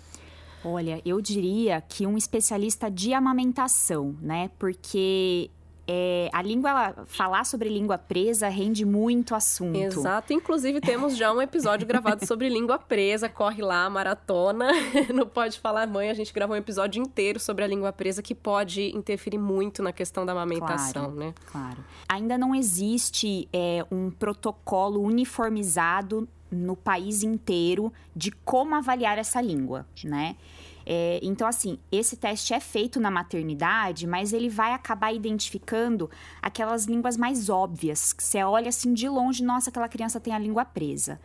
Olha, 0.63 1.01
eu 1.05 1.19
diria 1.21 1.81
que 1.81 2.05
um 2.05 2.17
especialista 2.17 2.89
de 2.89 3.13
amamentação, 3.13 4.15
né? 4.21 4.51
Porque 4.59 5.49
é, 5.87 6.29
a 6.31 6.41
língua, 6.41 6.93
falar 7.05 7.43
sobre 7.43 7.67
língua 7.67 7.97
presa 7.97 8.47
rende 8.47 8.85
muito 8.85 9.35
assunto. 9.35 9.75
Exato. 9.75 10.31
Inclusive, 10.31 10.79
temos 10.79 11.17
já 11.17 11.33
um 11.33 11.41
episódio 11.41 11.85
gravado 11.85 12.25
sobre 12.25 12.47
língua 12.47 12.79
presa. 12.79 13.27
Corre 13.27 13.61
lá, 13.61 13.89
maratona. 13.89 14.69
Não 15.13 15.27
pode 15.27 15.59
falar 15.59 15.87
mãe. 15.87 16.09
A 16.09 16.13
gente 16.13 16.31
gravou 16.31 16.55
um 16.55 16.59
episódio 16.59 17.01
inteiro 17.01 17.39
sobre 17.39 17.65
a 17.65 17.67
língua 17.67 17.91
presa 17.91 18.21
que 18.21 18.33
pode 18.33 18.95
interferir 18.95 19.37
muito 19.37 19.83
na 19.83 19.91
questão 19.91 20.25
da 20.25 20.31
amamentação, 20.31 21.11
claro, 21.11 21.19
né? 21.19 21.33
Claro. 21.51 21.77
Ainda 22.07 22.37
não 22.37 22.55
existe 22.55 23.49
é, 23.51 23.85
um 23.91 24.11
protocolo 24.11 25.01
uniformizado 25.01 26.27
no 26.51 26.75
país 26.75 27.23
inteiro 27.23 27.91
de 28.15 28.31
como 28.31 28.75
avaliar 28.75 29.17
essa 29.17 29.41
língua, 29.41 29.87
né? 30.03 30.35
É, 30.85 31.19
então, 31.21 31.47
assim, 31.47 31.77
esse 31.91 32.17
teste 32.17 32.53
é 32.53 32.59
feito 32.59 32.99
na 32.99 33.11
maternidade, 33.11 34.07
mas 34.07 34.33
ele 34.33 34.49
vai 34.49 34.73
acabar 34.73 35.13
identificando 35.13 36.09
aquelas 36.41 36.85
línguas 36.85 37.15
mais 37.15 37.49
óbvias, 37.49 38.11
que 38.13 38.23
você 38.23 38.43
olha 38.43 38.69
assim 38.69 38.93
de 38.93 39.07
longe, 39.07 39.43
nossa, 39.43 39.69
aquela 39.69 39.87
criança 39.87 40.19
tem 40.19 40.33
a 40.33 40.39
língua 40.39 40.65
presa. 40.65 41.19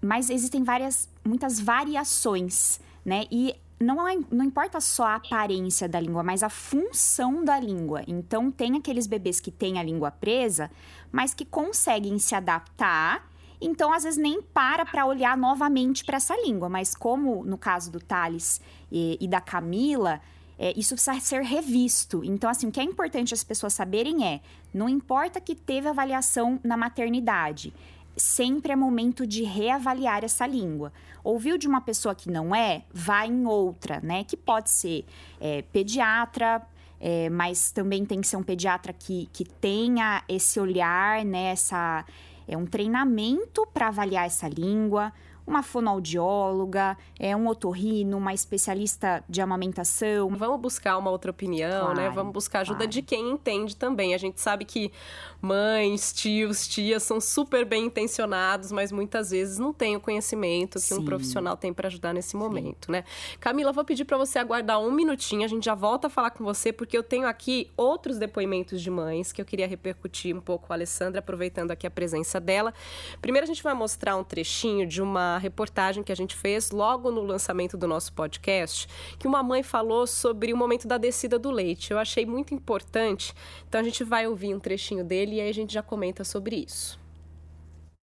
Mas 0.00 0.30
existem 0.30 0.62
várias, 0.62 1.08
muitas 1.24 1.58
variações, 1.58 2.80
né? 3.04 3.24
E 3.30 3.54
não, 3.80 4.06
é, 4.08 4.16
não 4.30 4.44
importa 4.44 4.80
só 4.80 5.04
a 5.04 5.14
aparência 5.16 5.88
da 5.88 6.00
língua, 6.00 6.22
mas 6.22 6.42
a 6.42 6.48
função 6.48 7.44
da 7.44 7.58
língua. 7.58 8.02
Então, 8.06 8.50
tem 8.50 8.76
aqueles 8.76 9.06
bebês 9.06 9.40
que 9.40 9.50
têm 9.50 9.78
a 9.78 9.82
língua 9.82 10.10
presa, 10.10 10.70
mas 11.10 11.34
que 11.34 11.44
conseguem 11.44 12.18
se 12.18 12.34
adaptar 12.34 13.28
então, 13.60 13.92
às 13.92 14.04
vezes, 14.04 14.18
nem 14.18 14.40
para 14.40 14.84
para 14.84 15.04
olhar 15.06 15.36
novamente 15.36 16.04
para 16.04 16.16
essa 16.16 16.36
língua. 16.36 16.68
Mas 16.68 16.94
como 16.94 17.44
no 17.44 17.58
caso 17.58 17.90
do 17.90 18.00
Thales 18.00 18.60
e, 18.90 19.18
e 19.20 19.26
da 19.26 19.40
Camila, 19.40 20.20
é, 20.58 20.72
isso 20.76 20.94
precisa 20.94 21.18
ser 21.20 21.42
revisto. 21.42 22.24
Então, 22.24 22.50
assim, 22.50 22.68
o 22.68 22.72
que 22.72 22.80
é 22.80 22.82
importante 22.82 23.32
as 23.32 23.44
pessoas 23.44 23.74
saberem 23.74 24.26
é: 24.26 24.40
não 24.72 24.88
importa 24.88 25.40
que 25.40 25.54
teve 25.54 25.88
avaliação 25.88 26.58
na 26.64 26.76
maternidade, 26.76 27.72
sempre 28.16 28.72
é 28.72 28.76
momento 28.76 29.26
de 29.26 29.44
reavaliar 29.44 30.24
essa 30.24 30.46
língua. 30.46 30.92
Ouviu 31.22 31.56
de 31.56 31.68
uma 31.68 31.80
pessoa 31.80 32.14
que 32.14 32.30
não 32.30 32.54
é, 32.54 32.82
vai 32.92 33.28
em 33.28 33.46
outra, 33.46 34.00
né? 34.00 34.24
Que 34.24 34.36
pode 34.36 34.70
ser 34.70 35.04
é, 35.40 35.62
pediatra. 35.62 36.66
É, 37.00 37.30
mas 37.30 37.70
também 37.70 38.04
tem 38.04 38.20
que 38.20 38.26
ser 38.26 38.36
um 38.36 38.42
pediatra 38.42 38.92
que, 38.92 39.28
que 39.32 39.44
tenha 39.44 40.24
esse 40.28 40.58
olhar, 40.58 41.24
né, 41.24 41.52
essa, 41.52 42.04
é 42.48 42.56
um 42.56 42.66
treinamento 42.66 43.66
para 43.72 43.88
avaliar 43.88 44.26
essa 44.26 44.48
língua, 44.48 45.12
uma 45.48 45.62
fonoaudióloga, 45.62 46.96
é 47.18 47.34
um 47.34 47.48
otorrino, 47.48 48.18
uma 48.18 48.34
especialista 48.34 49.24
de 49.28 49.40
amamentação. 49.40 50.28
Vamos 50.36 50.60
buscar 50.60 50.98
uma 50.98 51.10
outra 51.10 51.30
opinião, 51.30 51.70
né? 51.70 51.80
claro, 51.80 51.96
né? 51.96 52.10
Vamos 52.10 52.32
buscar 52.34 52.60
ajuda 52.60 52.80
claro. 52.80 52.92
de 52.92 53.02
quem 53.02 53.30
entende 53.30 53.74
também. 53.74 54.14
A 54.14 54.18
gente 54.18 54.40
sabe 54.40 54.66
que 54.66 54.92
mães, 55.40 56.12
tios, 56.12 56.68
tias 56.68 57.02
são 57.02 57.20
super 57.20 57.64
bem 57.64 57.86
intencionados, 57.86 58.70
mas 58.70 58.92
muitas 58.92 59.30
vezes 59.30 59.58
não 59.58 59.72
têm 59.72 59.96
o 59.96 60.00
conhecimento 60.00 60.74
que 60.74 60.80
Sim. 60.80 60.98
um 60.98 61.04
profissional 61.04 61.56
tem 61.56 61.72
para 61.72 61.88
ajudar 61.88 62.12
nesse 62.12 62.36
momento, 62.36 62.86
Sim. 62.86 62.92
né? 62.92 63.04
Camila, 63.40 63.72
vou 63.72 63.84
pedir 63.84 64.04
para 64.04 64.18
você 64.18 64.38
aguardar 64.38 64.78
um 64.80 64.90
minutinho, 64.90 65.44
a 65.44 65.48
gente 65.48 65.64
já 65.64 65.74
volta 65.74 66.08
a 66.08 66.10
falar 66.10 66.30
com 66.30 66.44
você, 66.44 66.72
porque 66.72 66.96
eu 66.96 67.02
tenho 67.02 67.26
aqui 67.26 67.70
outros 67.76 68.18
depoimentos 68.18 68.82
de 68.82 68.90
mães 68.90 69.32
que 69.32 69.40
eu 69.40 69.46
queria 69.46 69.66
repercutir 69.66 70.36
um 70.36 70.40
pouco 70.40 70.66
com 70.66 70.72
a 70.72 70.76
Alessandra, 70.76 71.20
aproveitando 71.20 71.70
aqui 71.70 71.86
a 71.86 71.90
presença 71.90 72.38
dela. 72.38 72.74
Primeiro, 73.22 73.44
a 73.44 73.46
gente 73.46 73.62
vai 73.62 73.72
mostrar 73.72 74.16
um 74.16 74.24
trechinho 74.24 74.86
de 74.86 75.00
uma 75.00 75.37
reportagem 75.38 76.02
que 76.02 76.12
a 76.12 76.16
gente 76.16 76.36
fez 76.36 76.70
logo 76.70 77.10
no 77.10 77.22
lançamento 77.22 77.76
do 77.76 77.86
nosso 77.86 78.12
podcast, 78.12 78.88
que 79.18 79.26
uma 79.26 79.42
mãe 79.42 79.62
falou 79.62 80.06
sobre 80.06 80.52
o 80.52 80.56
momento 80.56 80.86
da 80.86 80.98
descida 80.98 81.38
do 81.38 81.50
leite. 81.50 81.90
Eu 81.90 81.98
achei 81.98 82.26
muito 82.26 82.54
importante, 82.54 83.34
então 83.68 83.80
a 83.80 83.84
gente 83.84 84.04
vai 84.04 84.26
ouvir 84.26 84.54
um 84.54 84.60
trechinho 84.60 85.04
dele 85.04 85.36
e 85.36 85.40
aí 85.40 85.48
a 85.48 85.54
gente 85.54 85.72
já 85.72 85.82
comenta 85.82 86.24
sobre 86.24 86.56
isso. 86.56 86.98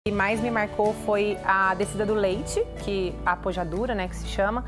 O 0.07 0.11
que 0.11 0.15
mais 0.15 0.41
me 0.41 0.51
marcou 0.51 0.95
foi 1.05 1.37
a 1.45 1.75
descida 1.75 2.07
do 2.07 2.15
leite, 2.15 2.65
que 2.85 3.15
a 3.27 3.33
apojadura, 3.33 3.95
né, 3.95 4.09
que 4.09 4.17
se 4.17 4.27
chama 4.27 4.65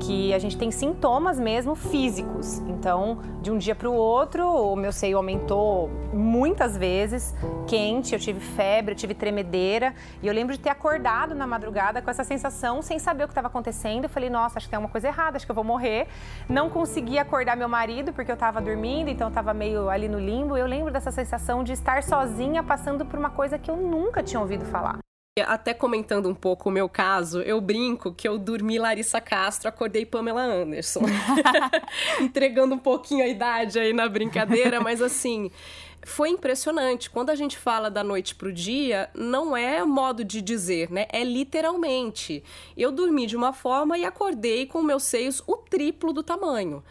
que 0.00 0.32
a 0.32 0.38
gente 0.38 0.56
tem 0.56 0.70
sintomas 0.70 1.38
mesmo 1.38 1.74
físicos. 1.74 2.58
Então, 2.60 3.18
de 3.42 3.50
um 3.50 3.58
dia 3.58 3.74
para 3.74 3.88
o 3.88 3.94
outro, 3.94 4.48
o 4.48 4.74
meu 4.74 4.92
seio 4.92 5.16
aumentou 5.16 5.90
muitas 6.12 6.76
vezes, 6.76 7.34
quente, 7.66 8.14
eu 8.14 8.18
tive 8.18 8.40
febre, 8.40 8.92
eu 8.92 8.96
tive 8.96 9.14
tremedeira, 9.14 9.94
e 10.22 10.26
eu 10.26 10.34
lembro 10.34 10.54
de 10.54 10.60
ter 10.60 10.70
acordado 10.70 11.34
na 11.34 11.46
madrugada 11.46 12.00
com 12.00 12.10
essa 12.10 12.24
sensação, 12.24 12.82
sem 12.82 12.98
saber 12.98 13.24
o 13.24 13.26
que 13.26 13.32
estava 13.32 13.48
acontecendo. 13.48 14.04
Eu 14.04 14.10
falei, 14.10 14.30
nossa, 14.30 14.58
acho 14.58 14.66
que 14.66 14.70
tem 14.70 14.78
uma 14.78 14.88
coisa 14.88 15.08
errada, 15.08 15.36
acho 15.36 15.46
que 15.46 15.52
eu 15.52 15.54
vou 15.54 15.64
morrer. 15.64 16.08
Não 16.48 16.70
consegui 16.70 17.18
acordar 17.18 17.56
meu 17.56 17.68
marido 17.68 18.12
porque 18.12 18.30
eu 18.30 18.34
estava 18.34 18.60
dormindo, 18.60 19.08
então 19.08 19.26
eu 19.26 19.30
estava 19.30 19.52
meio 19.52 19.88
ali 19.88 20.08
no 20.08 20.18
limbo. 20.18 20.56
Eu 20.56 20.66
lembro 20.66 20.92
dessa 20.92 21.10
sensação 21.10 21.62
de 21.62 21.72
estar 21.72 22.02
sozinha 22.02 22.62
passando 22.62 23.04
por 23.04 23.18
uma 23.18 23.30
coisa 23.30 23.58
que 23.58 23.70
eu 23.70 23.76
nunca 23.76 24.22
tinha 24.22 24.40
ouvido 24.40 24.64
falar. 24.64 24.98
Até 25.38 25.72
comentando 25.72 26.28
um 26.28 26.34
pouco 26.34 26.68
o 26.68 26.72
meu 26.72 26.88
caso, 26.88 27.40
eu 27.42 27.60
brinco 27.60 28.12
que 28.12 28.26
eu 28.26 28.36
dormi 28.36 28.80
Larissa 28.80 29.20
Castro, 29.20 29.68
acordei 29.68 30.04
Pamela 30.04 30.42
Anderson. 30.42 31.02
Entregando 32.20 32.74
um 32.74 32.78
pouquinho 32.78 33.24
a 33.24 33.28
idade 33.28 33.78
aí 33.78 33.92
na 33.92 34.08
brincadeira, 34.08 34.80
mas 34.80 35.00
assim, 35.00 35.48
foi 36.02 36.30
impressionante. 36.30 37.08
Quando 37.08 37.30
a 37.30 37.36
gente 37.36 37.56
fala 37.56 37.88
da 37.88 38.02
noite 38.02 38.34
pro 38.34 38.52
dia, 38.52 39.08
não 39.14 39.56
é 39.56 39.84
modo 39.84 40.24
de 40.24 40.42
dizer, 40.42 40.90
né? 40.90 41.06
É 41.12 41.22
literalmente. 41.22 42.42
Eu 42.76 42.90
dormi 42.90 43.24
de 43.24 43.36
uma 43.36 43.52
forma 43.52 43.96
e 43.96 44.04
acordei 44.04 44.66
com 44.66 44.82
meus 44.82 45.04
seios 45.04 45.40
o 45.46 45.56
triplo 45.56 46.12
do 46.12 46.24
tamanho 46.24 46.82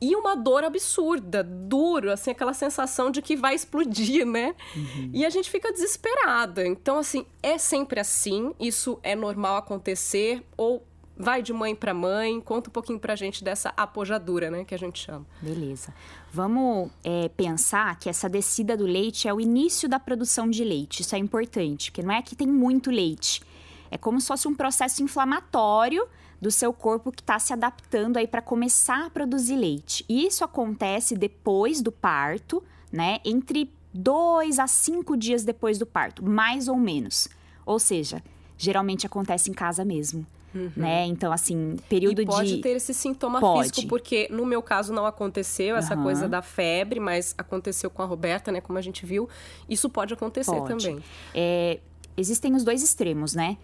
e 0.00 0.14
uma 0.16 0.36
dor 0.36 0.64
absurda, 0.64 1.42
duro, 1.42 2.10
assim, 2.10 2.30
aquela 2.30 2.52
sensação 2.52 3.10
de 3.10 3.22
que 3.22 3.36
vai 3.36 3.54
explodir, 3.54 4.26
né? 4.26 4.54
Uhum. 4.76 5.10
E 5.12 5.24
a 5.24 5.30
gente 5.30 5.50
fica 5.50 5.72
desesperada. 5.72 6.66
Então, 6.66 6.98
assim, 6.98 7.24
é 7.42 7.58
sempre 7.58 8.00
assim, 8.00 8.52
isso 8.58 8.98
é 9.02 9.14
normal 9.14 9.56
acontecer, 9.56 10.42
ou 10.56 10.84
vai 11.16 11.42
de 11.42 11.52
mãe 11.52 11.74
para 11.74 11.94
mãe, 11.94 12.40
conta 12.40 12.68
um 12.68 12.72
pouquinho 12.72 12.98
pra 12.98 13.14
gente 13.14 13.44
dessa 13.44 13.72
apojadura, 13.76 14.50
né, 14.50 14.64
que 14.64 14.74
a 14.74 14.78
gente 14.78 14.98
chama. 14.98 15.24
Beleza. 15.40 15.94
Vamos 16.32 16.90
é, 17.04 17.28
pensar 17.28 17.98
que 17.98 18.08
essa 18.08 18.28
descida 18.28 18.76
do 18.76 18.84
leite 18.84 19.28
é 19.28 19.32
o 19.32 19.40
início 19.40 19.88
da 19.88 20.00
produção 20.00 20.50
de 20.50 20.64
leite. 20.64 21.02
Isso 21.02 21.14
é 21.14 21.18
importante, 21.18 21.90
porque 21.90 22.02
não 22.02 22.12
é 22.12 22.20
que 22.20 22.34
tem 22.34 22.48
muito 22.48 22.90
leite. 22.90 23.42
É 23.90 23.96
como 23.96 24.20
se 24.20 24.26
fosse 24.26 24.48
um 24.48 24.54
processo 24.54 25.02
inflamatório 25.02 26.06
do 26.40 26.50
seu 26.50 26.72
corpo 26.72 27.10
que 27.10 27.22
está 27.22 27.38
se 27.38 27.52
adaptando 27.52 28.16
aí 28.16 28.26
para 28.26 28.42
começar 28.42 29.06
a 29.06 29.10
produzir 29.10 29.56
leite. 29.56 30.04
E 30.08 30.26
isso 30.26 30.44
acontece 30.44 31.16
depois 31.16 31.80
do 31.80 31.90
parto, 31.90 32.62
né? 32.92 33.20
Entre 33.24 33.70
dois 33.92 34.58
a 34.58 34.66
cinco 34.66 35.16
dias 35.16 35.44
depois 35.44 35.78
do 35.78 35.86
parto, 35.86 36.24
mais 36.24 36.68
ou 36.68 36.76
menos. 36.76 37.28
Ou 37.64 37.78
seja, 37.78 38.22
geralmente 38.58 39.06
acontece 39.06 39.50
em 39.50 39.54
casa 39.54 39.84
mesmo. 39.84 40.26
Uhum. 40.54 40.70
Né? 40.76 41.06
Então, 41.06 41.32
assim, 41.32 41.76
período 41.88 42.22
e 42.22 42.26
pode 42.26 42.56
de. 42.56 42.62
ter 42.62 42.76
esse 42.76 42.94
sintoma 42.94 43.40
pode. 43.40 43.70
físico, 43.70 43.88
porque 43.88 44.28
no 44.30 44.46
meu 44.46 44.62
caso 44.62 44.92
não 44.92 45.04
aconteceu 45.04 45.76
essa 45.76 45.96
uhum. 45.96 46.04
coisa 46.04 46.28
da 46.28 46.42
febre, 46.42 47.00
mas 47.00 47.34
aconteceu 47.36 47.90
com 47.90 48.02
a 48.02 48.04
Roberta, 48.04 48.52
né? 48.52 48.60
Como 48.60 48.78
a 48.78 48.82
gente 48.82 49.04
viu. 49.04 49.28
Isso 49.68 49.90
pode 49.90 50.14
acontecer 50.14 50.52
pode. 50.52 50.68
também. 50.68 51.02
É, 51.34 51.80
existem 52.16 52.54
os 52.54 52.62
dois 52.62 52.82
extremos, 52.82 53.34
né? 53.34 53.56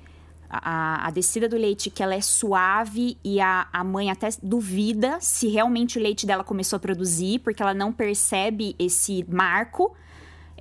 A, 0.50 1.06
a, 1.06 1.10
descida 1.10 1.48
do 1.48 1.56
leite 1.56 1.88
que 1.90 2.02
ela 2.02 2.14
é 2.14 2.20
suave 2.20 3.16
e 3.22 3.40
a, 3.40 3.68
a 3.72 3.84
mãe 3.84 4.10
até 4.10 4.28
duvida 4.42 5.18
se 5.20 5.46
realmente 5.46 5.96
o 5.96 6.02
leite 6.02 6.26
dela 6.26 6.42
começou 6.42 6.76
a 6.76 6.80
produzir, 6.80 7.38
porque 7.38 7.62
ela 7.62 7.72
não 7.72 7.92
percebe 7.92 8.74
esse 8.78 9.24
marco. 9.28 9.94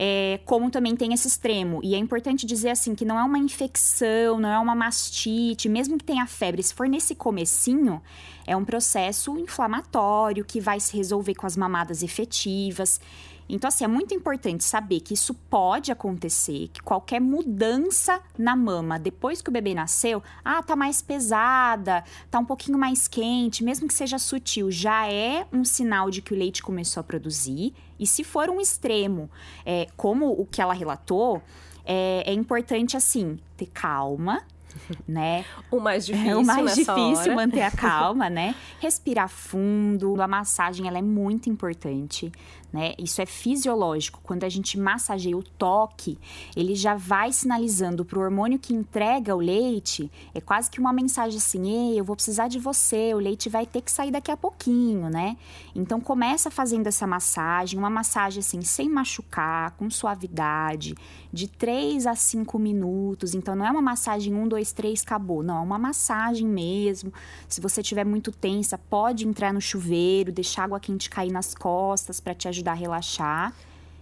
É, 0.01 0.39
como 0.45 0.71
também 0.71 0.95
tem 0.95 1.13
esse 1.13 1.27
extremo. 1.27 1.81
E 1.83 1.93
é 1.93 1.97
importante 1.97 2.45
dizer 2.45 2.69
assim 2.69 2.95
que 2.95 3.03
não 3.03 3.19
é 3.19 3.23
uma 3.23 3.37
infecção, 3.37 4.39
não 4.39 4.47
é 4.47 4.57
uma 4.57 4.73
mastite, 4.73 5.67
mesmo 5.67 5.97
que 5.97 6.05
tenha 6.05 6.25
febre, 6.25 6.63
se 6.63 6.73
for 6.73 6.87
nesse 6.87 7.13
comecinho, 7.13 8.01
é 8.47 8.55
um 8.55 8.63
processo 8.63 9.37
inflamatório 9.37 10.45
que 10.45 10.61
vai 10.61 10.79
se 10.79 10.95
resolver 10.95 11.35
com 11.35 11.45
as 11.45 11.57
mamadas 11.57 12.01
efetivas. 12.01 13.01
Então, 13.49 13.67
assim, 13.67 13.83
é 13.83 13.87
muito 13.87 14.13
importante 14.13 14.63
saber 14.63 14.99
que 14.99 15.15
isso 15.15 15.33
pode 15.33 15.91
acontecer, 15.91 16.69
que 16.71 16.81
qualquer 16.81 17.19
mudança 17.19 18.21
na 18.37 18.55
mama 18.55 18.99
depois 18.99 19.41
que 19.41 19.49
o 19.49 19.51
bebê 19.51 19.73
nasceu, 19.73 20.21
ah, 20.45 20.61
tá 20.61 20.75
mais 20.75 21.01
pesada, 21.01 22.03
tá 22.29 22.37
um 22.37 22.45
pouquinho 22.45 22.77
mais 22.77 23.07
quente, 23.07 23.63
mesmo 23.63 23.87
que 23.87 23.93
seja 23.93 24.19
sutil, 24.19 24.69
já 24.69 25.11
é 25.11 25.47
um 25.51 25.65
sinal 25.65 26.11
de 26.11 26.21
que 26.21 26.33
o 26.33 26.37
leite 26.37 26.61
começou 26.61 27.01
a 27.01 27.03
produzir. 27.03 27.73
E 27.99 28.05
se 28.05 28.23
for 28.23 28.49
um 28.49 28.61
extremo, 28.61 29.29
é, 29.65 29.87
como 29.97 30.31
o 30.31 30.45
que 30.45 30.61
ela 30.61 30.73
relatou, 30.73 31.41
é, 31.83 32.23
é 32.27 32.33
importante, 32.33 32.95
assim, 32.95 33.39
ter 33.57 33.65
calma, 33.67 34.43
né? 35.07 35.43
O 35.71 35.79
mais 35.79 36.05
difícil, 36.05 36.29
é 36.29 36.35
o 36.37 36.45
mais 36.45 36.75
difícil 36.75 37.33
hora. 37.33 37.35
manter 37.35 37.61
a 37.61 37.71
calma, 37.71 38.29
né? 38.29 38.55
Respirar 38.79 39.27
fundo. 39.27 40.21
A 40.21 40.27
massagem 40.27 40.87
ela 40.87 40.97
é 40.97 41.01
muito 41.01 41.49
importante 41.49 42.31
né? 42.71 42.93
Isso 42.97 43.21
é 43.21 43.25
fisiológico. 43.25 44.19
Quando 44.23 44.43
a 44.43 44.49
gente 44.49 44.79
massageia 44.79 45.35
o 45.35 45.43
toque, 45.43 46.17
ele 46.55 46.75
já 46.75 46.95
vai 46.95 47.31
sinalizando 47.31 48.05
para 48.05 48.19
o 48.19 48.21
hormônio 48.21 48.59
que 48.59 48.73
entrega 48.73 49.35
o 49.35 49.39
leite, 49.39 50.11
é 50.33 50.39
quase 50.39 50.69
que 50.69 50.79
uma 50.79 50.93
mensagem 50.93 51.37
assim: 51.37 51.69
Ei, 51.69 51.99
eu 51.99 52.03
vou 52.03 52.15
precisar 52.15 52.47
de 52.47 52.59
você, 52.59 53.13
o 53.13 53.17
leite 53.17 53.49
vai 53.49 53.65
ter 53.65 53.81
que 53.81 53.91
sair 53.91 54.11
daqui 54.11 54.31
a 54.31 54.37
pouquinho, 54.37 55.09
né? 55.09 55.35
Então 55.75 55.99
começa 55.99 56.51
fazendo 56.51 56.87
essa 56.87 57.07
massagem, 57.07 57.77
uma 57.77 57.89
massagem 57.89 58.39
assim, 58.39 58.61
sem 58.61 58.89
machucar, 58.89 59.71
com 59.71 59.89
suavidade, 59.89 60.95
de 61.33 61.47
3 61.47 62.05
a 62.05 62.15
5 62.15 62.59
minutos. 62.59 63.33
Então 63.33 63.55
não 63.55 63.65
é 63.65 63.71
uma 63.71 63.81
massagem 63.81 64.33
1, 64.33 64.47
2, 64.47 64.71
3, 64.71 65.01
acabou. 65.01 65.41
Não, 65.41 65.57
é 65.57 65.61
uma 65.61 65.79
massagem 65.79 66.47
mesmo. 66.47 67.11
Se 67.47 67.59
você 67.59 67.81
estiver 67.81 68.05
muito 68.05 68.31
tensa, 68.31 68.77
pode 68.77 69.27
entrar 69.27 69.53
no 69.53 69.61
chuveiro, 69.61 70.31
deixar 70.31 70.65
água 70.65 70.79
quente 70.79 71.09
cair 71.09 71.31
nas 71.31 71.55
costas 71.55 72.19
para 72.19 72.35
te 72.35 72.47
ajudar 72.47 72.58
ajudar 72.59 72.71
a 72.71 72.75
relaxar. 72.75 73.53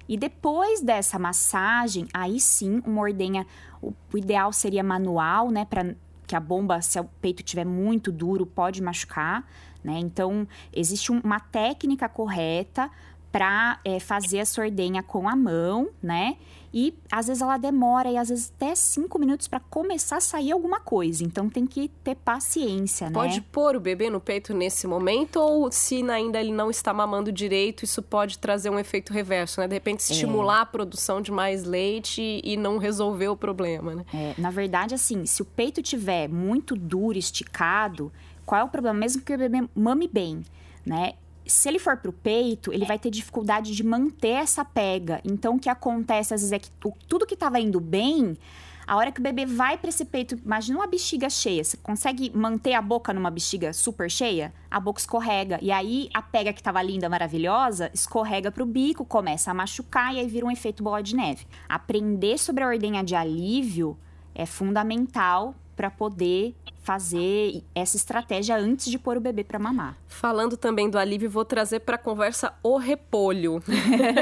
E 0.08 0.18
depois 0.18 0.82
dessa 0.82 1.20
massagem, 1.20 2.08
aí 2.14 2.40
sim, 2.40 2.82
uma 2.86 3.02
ordenha, 3.02 3.46
o, 3.82 3.94
o 4.14 4.18
ideal 4.18 4.54
seria 4.54 4.84
manual, 4.84 5.52
né, 5.52 5.66
para 5.66 5.96
que 6.26 6.36
a 6.36 6.40
bomba, 6.40 6.82
se 6.82 7.00
o 7.00 7.06
peito 7.22 7.42
estiver 7.42 7.66
muito 7.66 8.12
duro, 8.12 8.46
pode 8.46 8.82
machucar, 8.82 9.48
né? 9.82 9.98
Então, 10.00 10.46
existe 10.74 11.10
um, 11.10 11.22
uma 11.24 11.40
técnica 11.40 12.10
correta 12.10 12.92
para 13.32 13.80
é, 13.86 13.98
fazer 14.00 14.40
essa 14.40 14.62
ordenha 14.62 15.02
com 15.02 15.30
a 15.30 15.36
mão, 15.36 15.90
né? 16.04 16.36
E 16.80 16.94
às 17.12 17.26
vezes 17.26 17.42
ela 17.42 17.58
demora 17.58 18.08
e 18.08 18.18
às 18.18 18.30
vezes 18.30 18.54
até 18.56 18.76
cinco 18.76 19.18
minutos 19.18 19.48
para 19.48 19.60
começar 19.60 20.18
a 20.18 20.22
sair 20.22 20.52
alguma 20.52 20.80
coisa. 20.80 21.24
Então 21.24 21.50
tem 21.50 21.66
que 21.66 21.88
ter 22.04 22.14
paciência, 22.14 23.08
né? 23.08 23.16
Pode 23.16 23.42
pôr 23.42 23.76
o 23.76 23.80
bebê 23.80 24.12
no 24.12 24.22
peito 24.22 24.54
nesse 24.54 24.86
momento 24.86 25.38
ou 25.38 25.72
se 25.72 26.08
ainda 26.08 26.40
ele 26.40 26.52
não 26.52 26.70
está 26.70 26.94
mamando 26.94 27.32
direito, 27.32 27.84
isso 27.84 28.04
pode 28.04 28.38
trazer 28.38 28.70
um 28.70 28.78
efeito 28.78 29.12
reverso, 29.12 29.60
né? 29.60 29.68
De 29.68 29.74
repente 29.74 30.02
é. 30.08 30.14
estimular 30.14 30.60
é. 30.60 30.62
a 30.62 30.66
produção 30.68 31.20
de 31.20 31.32
mais 31.32 31.64
leite 31.64 32.42
e 32.44 32.56
não 32.56 32.78
resolver 32.78 33.30
o 33.30 33.36
problema, 33.36 33.96
né? 33.96 34.06
É, 34.14 34.36
na 34.38 34.52
verdade, 34.52 34.94
assim, 34.94 35.26
se 35.26 35.42
o 35.42 35.46
peito 35.46 35.82
tiver 35.82 36.30
muito 36.30 36.76
duro, 36.76 37.18
esticado, 37.18 38.14
qual 38.46 38.62
é 38.62 38.64
o 38.64 38.70
problema? 38.70 39.00
Mesmo 39.00 39.24
que 39.24 39.34
o 39.34 39.38
bebê 39.40 39.68
mame 39.74 40.08
bem, 40.08 40.44
né? 40.86 41.14
Se 41.48 41.68
ele 41.70 41.80
for 41.80 41.98
pro 41.98 42.12
peito, 42.12 42.74
ele 42.74 42.86
vai 42.86 43.00
ter 43.00 43.10
dificuldade 43.10 43.76
de 43.76 43.84
manter 43.84 44.30
essa 44.30 44.64
pega. 44.64 45.22
Então, 45.24 45.56
o 45.56 45.60
que 45.60 45.70
acontece 45.70 46.34
às 46.34 46.42
vezes 46.42 46.52
é 46.52 46.60
que 46.60 46.70
tudo 47.08 47.26
que 47.26 47.34
estava 47.34 47.60
indo 47.60 47.80
bem, 47.80 48.38
a 48.88 48.96
hora 48.96 49.12
que 49.12 49.20
o 49.20 49.24
bebê 49.24 49.46
vai 49.46 49.78
para 49.78 49.90
esse 49.90 50.06
peito, 50.06 50.40
imagina 50.46 50.80
uma 50.80 50.88
bexiga 50.88 51.30
cheia. 51.30 51.62
Você 51.62 51.76
consegue 51.76 52.32
manter 52.34 52.74
a 52.74 52.82
boca 52.82 53.14
numa 53.14 53.30
bexiga 53.30 53.74
super 53.74 54.10
cheia? 54.10 54.54
A 54.72 54.80
boca 54.80 55.02
escorrega. 55.02 55.60
E 55.62 55.74
aí 55.74 56.10
a 56.14 56.22
pega 56.22 56.54
que 56.54 56.62
estava 56.62 56.82
linda, 56.82 57.10
maravilhosa, 57.10 57.92
escorrega 57.94 58.50
para 58.50 58.64
o 58.64 58.66
bico, 58.66 59.04
começa 59.04 59.52
a 59.52 59.54
machucar 59.54 60.16
e 60.16 60.20
aí 60.20 60.28
vira 60.28 60.46
um 60.46 60.52
efeito 60.52 60.82
bola 60.82 61.04
de 61.04 61.16
neve. 61.18 61.46
Aprender 61.68 62.38
sobre 62.38 62.64
a 62.64 62.68
ordenha 62.68 63.04
de 63.04 63.14
alívio 63.14 63.98
é 64.34 64.46
fundamental 64.46 65.54
para 65.76 65.92
poder 65.92 66.56
fazer 66.88 67.66
essa 67.76 67.98
estratégia 67.98 68.56
antes 68.56 68.90
de 68.90 68.98
pôr 68.98 69.18
o 69.18 69.20
bebê 69.20 69.44
para 69.44 69.60
mamar. 69.60 69.98
Falando 70.08 70.56
também 70.56 70.90
do 70.90 70.98
alívio, 70.98 71.30
vou 71.30 71.44
trazer 71.44 71.82
para 71.82 71.98
conversa 71.98 72.54
o 72.64 72.78
repolho. 72.78 73.62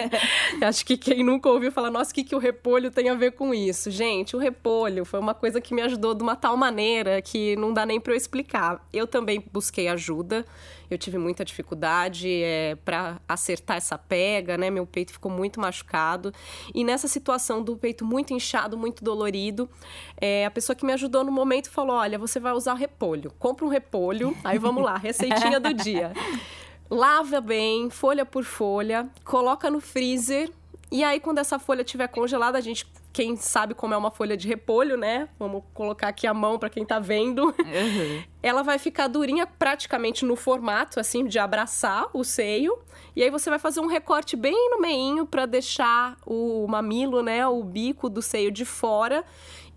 Acho 0.59 0.83
que 0.83 0.97
quem 0.97 1.23
nunca 1.23 1.47
ouviu 1.47 1.71
falar, 1.71 1.91
nossa, 1.91 2.09
o 2.09 2.13
que, 2.15 2.23
que 2.23 2.35
o 2.35 2.39
repolho 2.39 2.89
tem 2.89 3.07
a 3.07 3.13
ver 3.13 3.33
com 3.33 3.53
isso? 3.53 3.91
Gente, 3.91 4.35
o 4.35 4.39
repolho 4.39 5.05
foi 5.05 5.19
uma 5.19 5.35
coisa 5.35 5.61
que 5.61 5.75
me 5.75 5.83
ajudou 5.83 6.15
de 6.15 6.23
uma 6.23 6.35
tal 6.35 6.57
maneira 6.57 7.21
que 7.21 7.55
não 7.55 7.71
dá 7.71 7.85
nem 7.85 7.99
para 7.99 8.13
eu 8.13 8.17
explicar. 8.17 8.83
Eu 8.91 9.05
também 9.05 9.45
busquei 9.53 9.87
ajuda 9.87 10.43
eu 10.89 10.97
tive 10.97 11.17
muita 11.17 11.43
dificuldade 11.43 12.29
é, 12.43 12.75
para 12.83 13.19
acertar 13.27 13.77
essa 13.77 13.97
pega, 13.97 14.57
né? 14.57 14.69
Meu 14.69 14.85
peito 14.85 15.11
ficou 15.11 15.31
muito 15.31 15.59
machucado. 15.59 16.33
E 16.73 16.83
nessa 16.83 17.07
situação 17.07 17.63
do 17.63 17.75
peito 17.75 18.05
muito 18.05 18.33
inchado, 18.33 18.77
muito 18.77 19.03
dolorido, 19.03 19.69
é, 20.17 20.45
a 20.45 20.51
pessoa 20.51 20.75
que 20.75 20.85
me 20.85 20.93
ajudou 20.93 21.23
no 21.23 21.31
momento 21.31 21.69
falou: 21.69 21.95
Olha, 21.95 22.17
você 22.17 22.39
vai 22.39 22.53
usar 22.55 22.73
repolho. 22.73 23.31
Compra 23.37 23.65
um 23.65 23.69
repolho. 23.69 24.35
Aí 24.43 24.57
vamos 24.57 24.83
lá, 24.83 24.97
receitinha 24.97 25.59
do 25.59 25.73
dia. 25.73 26.11
Lava 26.89 27.41
bem, 27.41 27.89
folha 27.89 28.25
por 28.25 28.43
folha, 28.43 29.09
coloca 29.23 29.69
no 29.71 29.81
freezer. 29.81 30.51
E 30.91 31.03
aí, 31.03 31.19
quando 31.19 31.39
essa 31.39 31.57
folha 31.57 31.81
estiver 31.81 32.07
congelada, 32.07 32.57
a 32.57 32.61
gente 32.61 32.85
quem 33.15 33.37
sabe 33.37 33.73
como 33.73 33.93
é 33.93 33.97
uma 33.97 34.11
folha 34.11 34.35
de 34.35 34.45
repolho, 34.45 34.97
né? 34.97 35.29
Vamos 35.39 35.63
colocar 35.73 36.09
aqui 36.09 36.27
a 36.27 36.33
mão 36.33 36.59
para 36.59 36.69
quem 36.69 36.85
tá 36.85 36.99
vendo. 36.99 37.45
Uhum. 37.45 38.23
Ela 38.43 38.61
vai 38.61 38.77
ficar 38.77 39.07
durinha 39.07 39.47
praticamente 39.47 40.25
no 40.25 40.35
formato 40.35 40.99
assim 40.99 41.25
de 41.25 41.39
abraçar 41.39 42.09
o 42.11 42.25
seio. 42.25 42.77
E 43.15 43.23
aí 43.23 43.29
você 43.29 43.49
vai 43.49 43.57
fazer 43.57 43.79
um 43.79 43.87
recorte 43.87 44.35
bem 44.35 44.69
no 44.69 44.81
meinho 44.81 45.25
para 45.25 45.45
deixar 45.45 46.17
o 46.25 46.67
mamilo, 46.67 47.23
né, 47.23 47.47
o 47.47 47.63
bico 47.63 48.09
do 48.09 48.21
seio 48.21 48.51
de 48.51 48.65
fora 48.65 49.23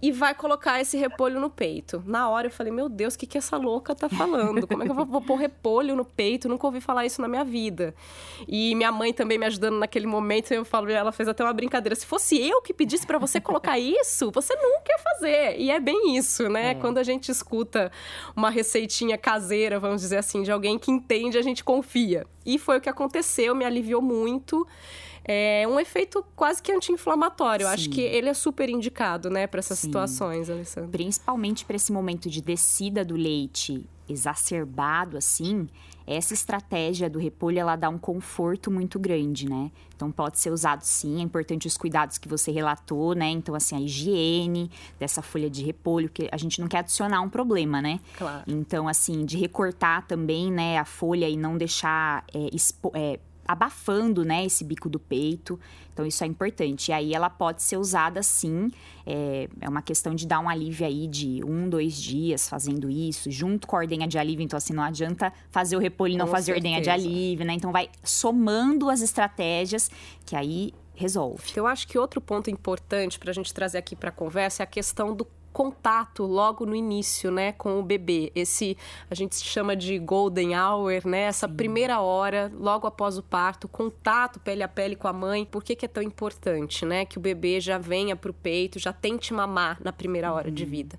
e 0.00 0.12
vai 0.12 0.34
colocar 0.34 0.80
esse 0.80 0.96
repolho 0.96 1.40
no 1.40 1.50
peito. 1.50 2.02
Na 2.06 2.28
hora 2.28 2.46
eu 2.46 2.50
falei, 2.50 2.72
meu 2.72 2.88
Deus, 2.88 3.14
o 3.14 3.18
que, 3.18 3.26
que 3.26 3.36
essa 3.36 3.56
louca 3.56 3.94
tá 3.94 4.08
falando? 4.08 4.66
Como 4.66 4.82
é 4.82 4.86
que 4.86 4.92
eu 4.92 4.94
vou, 4.94 5.04
vou 5.04 5.20
pôr 5.20 5.36
repolho 5.36 5.96
no 5.96 6.04
peito? 6.04 6.48
Nunca 6.48 6.66
ouvi 6.66 6.80
falar 6.80 7.04
isso 7.04 7.20
na 7.20 7.26
minha 7.26 7.44
vida. 7.44 7.94
E 8.46 8.74
minha 8.76 8.92
mãe 8.92 9.12
também 9.12 9.38
me 9.38 9.46
ajudando 9.46 9.76
naquele 9.78 10.06
momento, 10.06 10.52
eu 10.52 10.64
falo, 10.64 10.88
ela 10.88 11.10
fez 11.10 11.28
até 11.28 11.42
uma 11.42 11.52
brincadeira. 11.52 11.96
Se 11.96 12.06
fosse 12.06 12.40
eu 12.40 12.62
que 12.62 12.72
pedisse 12.72 13.06
para 13.06 13.18
você 13.18 13.40
colocar 13.40 13.78
isso, 13.78 14.30
você 14.30 14.54
nunca 14.54 14.92
ia 14.92 14.98
fazer. 14.98 15.56
E 15.58 15.70
é 15.70 15.80
bem 15.80 16.16
isso, 16.16 16.48
né? 16.48 16.70
É. 16.70 16.74
Quando 16.74 16.98
a 16.98 17.02
gente 17.02 17.30
escuta 17.30 17.90
uma 18.36 18.50
receitinha 18.50 19.18
caseira, 19.18 19.80
vamos 19.80 20.00
dizer 20.02 20.18
assim, 20.18 20.42
de 20.42 20.52
alguém 20.52 20.78
que 20.78 20.92
entende, 20.92 21.36
a 21.36 21.42
gente 21.42 21.64
confia. 21.64 22.24
E 22.46 22.56
foi 22.56 22.78
o 22.78 22.80
que 22.80 22.88
aconteceu, 22.88 23.54
me 23.54 23.64
aliviou 23.64 24.00
muito 24.00 24.66
é 25.30 25.68
um 25.68 25.78
efeito 25.78 26.24
quase 26.34 26.62
que 26.62 26.72
anti-inflamatório. 26.72 27.68
Acho 27.68 27.90
que 27.90 28.00
ele 28.00 28.30
é 28.30 28.34
super 28.34 28.70
indicado, 28.70 29.28
né, 29.28 29.46
para 29.46 29.58
essas 29.58 29.78
Sim. 29.78 29.88
situações, 29.88 30.48
Alessandra. 30.48 30.90
Principalmente 30.90 31.66
para 31.66 31.76
esse 31.76 31.92
momento 31.92 32.30
de 32.30 32.40
descida 32.40 33.04
do 33.04 33.14
leite 33.14 33.86
exacerbado 34.08 35.18
assim, 35.18 35.68
essa 36.06 36.32
estratégia 36.32 37.10
do 37.10 37.18
repolho 37.18 37.58
ela 37.58 37.76
dá 37.76 37.90
um 37.90 37.98
conforto 37.98 38.70
muito 38.70 38.98
grande, 38.98 39.46
né? 39.46 39.70
Então 39.94 40.10
pode 40.10 40.38
ser 40.38 40.50
usado 40.50 40.80
sim, 40.82 41.18
é 41.18 41.22
importante 41.22 41.66
os 41.66 41.76
cuidados 41.76 42.16
que 42.16 42.26
você 42.26 42.50
relatou, 42.50 43.14
né? 43.14 43.28
Então 43.28 43.54
assim 43.54 43.76
a 43.76 43.80
higiene 43.80 44.70
dessa 44.98 45.20
folha 45.20 45.50
de 45.50 45.62
repolho, 45.62 46.08
que 46.08 46.26
a 46.32 46.36
gente 46.38 46.60
não 46.60 46.68
quer 46.68 46.78
adicionar 46.78 47.20
um 47.20 47.28
problema, 47.28 47.82
né? 47.82 48.00
Claro. 48.16 48.44
Então 48.46 48.88
assim 48.88 49.26
de 49.26 49.36
recortar 49.36 50.06
também, 50.06 50.50
né, 50.50 50.78
a 50.78 50.86
folha 50.86 51.28
e 51.28 51.36
não 51.36 51.58
deixar 51.58 52.24
é, 52.32 52.48
expo 52.54 52.90
é, 52.94 53.20
abafando, 53.48 54.24
né, 54.24 54.44
esse 54.44 54.62
bico 54.62 54.90
do 54.90 55.00
peito. 55.00 55.58
Então, 55.92 56.04
isso 56.04 56.22
é 56.22 56.26
importante. 56.26 56.90
E 56.90 56.92
aí, 56.92 57.14
ela 57.14 57.30
pode 57.30 57.62
ser 57.62 57.78
usada 57.78 58.22
sim. 58.22 58.70
É, 59.06 59.48
é 59.62 59.68
uma 59.68 59.80
questão 59.80 60.14
de 60.14 60.26
dar 60.26 60.38
um 60.38 60.48
alívio 60.48 60.86
aí 60.86 61.08
de 61.08 61.42
um, 61.42 61.68
dois 61.68 61.94
dias 62.00 62.46
fazendo 62.46 62.90
isso, 62.90 63.30
junto 63.30 63.66
com 63.66 63.74
a 63.74 63.80
ordenha 63.80 64.06
de 64.06 64.18
alívio. 64.18 64.44
Então, 64.44 64.56
assim, 64.58 64.74
não 64.74 64.82
adianta 64.82 65.32
fazer 65.50 65.76
o 65.76 65.80
repolho 65.80 66.12
e 66.12 66.16
não 66.16 66.26
fazer 66.26 66.52
certeza. 66.52 66.68
ordenha 66.68 66.82
de 66.82 66.90
alívio, 66.90 67.46
né? 67.46 67.54
Então, 67.54 67.72
vai 67.72 67.88
somando 68.04 68.90
as 68.90 69.00
estratégias 69.00 69.90
que 70.26 70.36
aí 70.36 70.74
resolve. 70.94 71.52
Eu 71.56 71.66
acho 71.66 71.86
que 71.86 71.96
outro 71.96 72.20
ponto 72.20 72.50
importante 72.50 73.18
para 73.18 73.30
a 73.30 73.34
gente 73.34 73.54
trazer 73.54 73.78
aqui 73.78 73.94
para 73.96 74.10
a 74.10 74.12
conversa 74.12 74.62
é 74.62 74.64
a 74.64 74.66
questão 74.66 75.14
do 75.14 75.24
contato 75.52 76.24
logo 76.24 76.64
no 76.64 76.74
início, 76.74 77.30
né, 77.30 77.52
com 77.52 77.80
o 77.80 77.82
bebê. 77.82 78.30
Esse 78.34 78.76
a 79.10 79.14
gente 79.14 79.36
chama 79.36 79.74
de 79.74 79.98
golden 79.98 80.56
hour, 80.56 81.06
né? 81.06 81.22
Essa 81.22 81.48
primeira 81.48 82.00
hora, 82.00 82.50
logo 82.54 82.86
após 82.86 83.18
o 83.18 83.22
parto, 83.22 83.66
contato 83.68 84.38
pele 84.40 84.62
a 84.62 84.68
pele 84.68 84.96
com 84.96 85.08
a 85.08 85.12
mãe. 85.12 85.44
Por 85.44 85.64
que, 85.64 85.74
que 85.74 85.84
é 85.84 85.88
tão 85.88 86.02
importante, 86.02 86.84
né, 86.84 87.04
que 87.04 87.18
o 87.18 87.20
bebê 87.20 87.60
já 87.60 87.78
venha 87.78 88.14
para 88.14 88.30
o 88.30 88.34
peito, 88.34 88.78
já 88.78 88.92
tente 88.92 89.32
mamar 89.34 89.78
na 89.82 89.92
primeira 89.92 90.32
hora 90.32 90.48
uhum. 90.48 90.54
de 90.54 90.64
vida? 90.64 90.98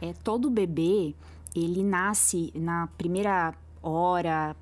É 0.00 0.12
todo 0.22 0.50
bebê 0.50 1.14
ele 1.54 1.84
nasce 1.84 2.52
na 2.54 2.88
primeira 2.98 3.54
hora, 3.80 4.56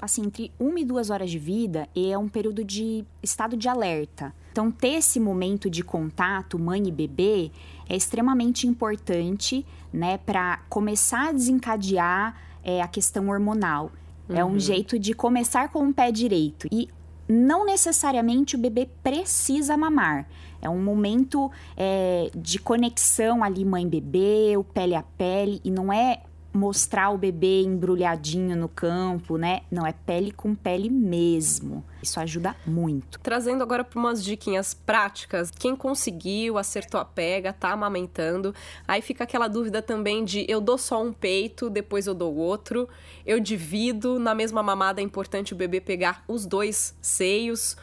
assim, 0.00 0.26
entre 0.26 0.52
uma 0.58 0.78
e 0.78 0.84
duas 0.84 1.10
horas 1.10 1.30
de 1.30 1.38
vida, 1.38 1.88
e 1.94 2.12
é 2.12 2.18
um 2.18 2.28
período 2.28 2.62
de 2.62 3.04
estado 3.22 3.56
de 3.56 3.68
alerta. 3.68 4.32
Então, 4.58 4.72
ter 4.72 4.94
esse 4.94 5.20
momento 5.20 5.70
de 5.70 5.84
contato 5.84 6.58
mãe 6.58 6.88
e 6.88 6.90
bebê 6.90 7.52
é 7.88 7.94
extremamente 7.94 8.66
importante, 8.66 9.64
né, 9.92 10.18
para 10.18 10.56
começar 10.68 11.28
a 11.28 11.32
desencadear 11.32 12.34
é, 12.64 12.82
a 12.82 12.88
questão 12.88 13.28
hormonal. 13.28 13.92
Uhum. 14.28 14.36
É 14.36 14.44
um 14.44 14.54
uhum. 14.54 14.58
jeito 14.58 14.98
de 14.98 15.14
começar 15.14 15.68
com 15.68 15.88
o 15.88 15.94
pé 15.94 16.10
direito. 16.10 16.66
E 16.72 16.88
não 17.28 17.64
necessariamente 17.64 18.56
o 18.56 18.58
bebê 18.58 18.88
precisa 19.00 19.76
mamar. 19.76 20.28
É 20.60 20.68
um 20.68 20.82
momento 20.82 21.52
é, 21.76 22.28
de 22.34 22.58
conexão 22.58 23.44
ali 23.44 23.64
mãe-bebê, 23.64 24.56
o 24.56 24.64
pele 24.64 24.96
a 24.96 25.04
pele, 25.04 25.60
e 25.62 25.70
não 25.70 25.92
é 25.92 26.22
mostrar 26.52 27.10
o 27.10 27.18
bebê 27.18 27.62
embrulhadinho 27.62 28.56
no 28.56 28.68
campo, 28.68 29.36
né? 29.36 29.62
Não, 29.70 29.86
é 29.86 29.92
pele 29.92 30.32
com 30.32 30.54
pele 30.54 30.88
mesmo. 30.88 31.84
Isso 32.02 32.18
ajuda 32.18 32.56
muito. 32.66 33.18
Trazendo 33.20 33.62
agora 33.62 33.84
para 33.84 33.98
umas 33.98 34.24
diquinhas 34.24 34.72
práticas. 34.72 35.50
Quem 35.50 35.76
conseguiu, 35.76 36.56
acertou 36.56 37.00
a 37.00 37.04
pega, 37.04 37.52
tá 37.52 37.70
amamentando. 37.70 38.54
Aí 38.86 39.02
fica 39.02 39.24
aquela 39.24 39.48
dúvida 39.48 39.82
também 39.82 40.24
de 40.24 40.46
eu 40.48 40.60
dou 40.60 40.78
só 40.78 41.02
um 41.02 41.12
peito, 41.12 41.68
depois 41.68 42.06
eu 42.06 42.14
dou 42.14 42.34
outro. 42.34 42.88
Eu 43.26 43.38
divido, 43.40 44.18
na 44.18 44.34
mesma 44.34 44.62
mamada 44.62 45.00
é 45.00 45.04
importante 45.04 45.52
o 45.52 45.56
bebê 45.56 45.80
pegar 45.80 46.24
os 46.26 46.46
dois 46.46 46.96
seios 47.00 47.76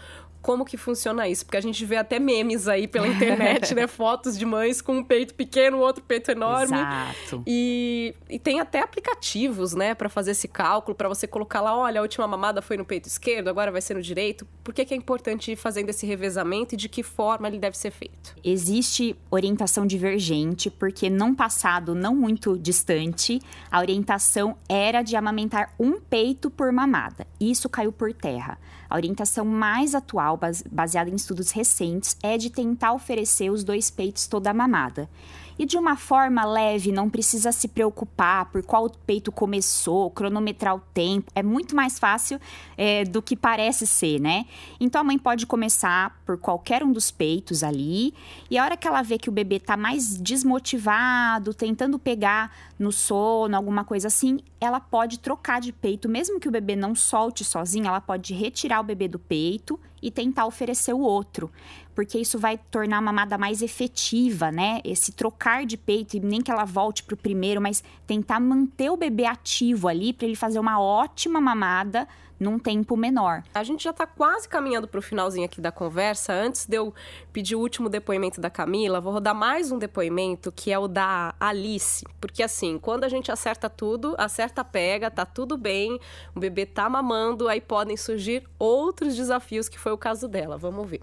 como 0.45 0.63
que 0.63 0.77
funciona 0.77 1.27
isso, 1.27 1.43
porque 1.43 1.57
a 1.57 1.61
gente 1.61 1.83
vê 1.83 1.97
até 1.97 2.19
memes 2.19 2.67
aí 2.67 2.87
pela 2.87 3.07
internet, 3.07 3.73
né? 3.73 3.87
Fotos 3.89 4.37
de 4.37 4.45
mães 4.45 4.79
com 4.79 4.97
um 4.97 5.03
peito 5.03 5.33
pequeno, 5.33 5.79
outro 5.79 6.03
peito 6.03 6.29
enorme. 6.29 6.77
Exato. 6.77 7.41
E, 7.47 8.13
e 8.29 8.37
tem 8.37 8.59
até 8.59 8.79
aplicativos, 8.79 9.73
né, 9.73 9.95
para 9.95 10.07
fazer 10.07 10.31
esse 10.31 10.47
cálculo, 10.47 10.93
para 10.93 11.09
você 11.09 11.25
colocar 11.25 11.61
lá, 11.61 11.75
olha, 11.75 11.99
a 11.99 12.03
última 12.03 12.27
mamada 12.27 12.61
foi 12.61 12.77
no 12.77 12.85
peito 12.85 13.07
esquerdo, 13.07 13.47
agora 13.47 13.71
vai 13.71 13.81
ser 13.81 13.95
no 13.95 14.03
direito. 14.03 14.47
Por 14.63 14.71
que, 14.71 14.85
que 14.85 14.93
é 14.93 14.97
importante 14.97 15.51
ir 15.51 15.55
fazendo 15.55 15.89
esse 15.89 16.05
revezamento 16.05 16.75
e 16.75 16.77
de 16.77 16.87
que 16.87 17.01
forma 17.01 17.47
ele 17.47 17.57
deve 17.57 17.75
ser 17.75 17.89
feito? 17.89 18.35
Existe 18.43 19.15
orientação 19.31 19.83
divergente, 19.83 20.69
porque 20.69 21.09
num 21.09 21.33
passado 21.33 21.95
não 21.95 22.15
muito 22.15 22.55
distante, 22.55 23.41
a 23.71 23.79
orientação 23.79 24.55
era 24.69 25.01
de 25.01 25.15
amamentar 25.15 25.73
um 25.79 25.99
peito 25.99 26.51
por 26.51 26.71
mamada. 26.71 27.25
Isso 27.39 27.67
caiu 27.67 27.91
por 27.91 28.13
terra. 28.13 28.59
A 28.95 28.97
orientação 28.97 29.43
mais 29.43 29.93
atual, 29.93 30.39
baseada 30.71 31.09
em 31.09 31.15
estudos 31.15 31.51
recentes, 31.51 32.15
é 32.23 32.37
de 32.37 32.49
tentar 32.49 32.93
oferecer 32.93 33.49
os 33.49 33.61
dois 33.61 33.91
peitos 33.91 34.25
toda 34.25 34.49
a 34.49 34.53
mamada. 34.53 35.09
E 35.57 35.65
de 35.65 35.77
uma 35.77 35.95
forma 35.95 36.43
leve, 36.45 36.91
não 36.91 37.09
precisa 37.09 37.51
se 37.51 37.67
preocupar 37.67 38.45
por 38.51 38.61
qual 38.63 38.89
peito 38.89 39.31
começou, 39.31 40.11
cronometrar 40.11 40.75
o 40.75 40.79
tempo. 40.93 41.31
É 41.33 41.41
muito 41.41 41.75
mais 41.75 41.97
fácil 41.97 42.39
é, 42.77 43.03
do 43.05 43.21
que 43.21 43.35
parece 43.35 43.87
ser, 43.87 44.19
né? 44.19 44.45
Então 44.79 45.01
a 45.01 45.03
mãe 45.03 45.17
pode 45.17 45.45
começar 45.45 46.21
por 46.25 46.37
qualquer 46.37 46.83
um 46.83 46.91
dos 46.91 47.09
peitos 47.11 47.63
ali. 47.63 48.13
E 48.49 48.57
a 48.57 48.63
hora 48.63 48.75
que 48.75 48.87
ela 48.87 49.01
vê 49.01 49.17
que 49.17 49.29
o 49.29 49.31
bebê 49.31 49.59
tá 49.59 49.77
mais 49.77 50.17
desmotivado, 50.17 51.53
tentando 51.53 51.97
pegar 51.97 52.51
no 52.77 52.91
sono, 52.91 53.55
alguma 53.55 53.85
coisa 53.85 54.07
assim, 54.07 54.39
ela 54.59 54.79
pode 54.79 55.19
trocar 55.19 55.61
de 55.61 55.71
peito, 55.71 56.09
mesmo 56.09 56.39
que 56.39 56.47
o 56.47 56.51
bebê 56.51 56.75
não 56.75 56.93
solte 56.93 57.43
sozinho, 57.43 57.87
ela 57.87 58.01
pode 58.01 58.33
retirar 58.33 58.81
o 58.81 58.83
bebê 58.83 59.07
do 59.07 59.19
peito 59.19 59.79
e 60.05 60.11
tentar 60.11 60.45
oferecer 60.45 60.93
o 60.93 60.99
outro, 60.99 61.51
porque 61.95 62.19
isso 62.19 62.37
vai 62.37 62.59
tornar 62.69 62.99
a 62.99 63.01
mamada 63.01 63.39
mais 63.39 63.63
efetiva, 63.63 64.51
né? 64.51 64.79
Esse 64.85 65.11
trocar 65.11 65.65
de 65.65 65.75
peito 65.75 66.15
e 66.15 66.19
nem 66.19 66.41
que 66.41 66.51
ela 66.51 66.63
volte 66.63 67.01
para 67.01 67.15
o 67.15 67.17
primeiro, 67.17 67.59
mas 67.59 67.83
tentar 68.05 68.39
manter 68.39 68.91
o 68.91 68.95
bebê 68.95 69.25
ativo 69.25 69.87
ali 69.87 70.13
para 70.13 70.27
ele 70.27 70.35
fazer 70.35 70.59
uma 70.59 70.79
ótima 70.79 71.41
mamada 71.41 72.07
num 72.39 72.59
tempo 72.59 72.97
menor. 72.97 73.43
A 73.53 73.63
gente 73.63 73.83
já 73.83 73.91
está 73.91 74.05
quase 74.05 74.47
caminhando 74.47 74.87
para 74.87 74.99
o 74.99 75.01
finalzinho 75.01 75.45
aqui 75.45 75.61
da 75.61 75.71
conversa. 75.71 76.33
Antes 76.33 76.65
de 76.65 76.77
eu 76.77 76.93
pedir 77.31 77.55
o 77.55 77.59
último 77.59 77.89
depoimento 77.89 78.41
da 78.41 78.49
Camila, 78.49 78.99
vou 78.99 79.13
rodar 79.13 79.35
mais 79.35 79.71
um 79.71 79.77
depoimento 79.77 80.51
que 80.51 80.71
é 80.71 80.79
o 80.79 80.87
da 80.87 81.33
Alice, 81.39 82.05
porque 82.19 82.43
assim, 82.43 82.77
quando 82.77 83.03
a 83.03 83.09
gente 83.09 83.31
acerta 83.31 83.69
tudo, 83.69 84.15
acerta 84.17 84.63
pega, 84.63 85.09
tá 85.09 85.25
tudo 85.25 85.57
bem, 85.57 85.99
o 86.35 86.39
bebê 86.39 86.65
tá 86.65 86.89
mamando, 86.89 87.47
aí 87.47 87.61
podem 87.61 87.97
surgir 87.97 88.43
outros 88.59 89.15
desafios 89.15 89.69
que 89.69 89.79
foi 89.79 89.91
o 89.91 89.97
caso 89.97 90.27
dela. 90.27 90.57
Vamos 90.57 90.89
ver. 90.89 91.01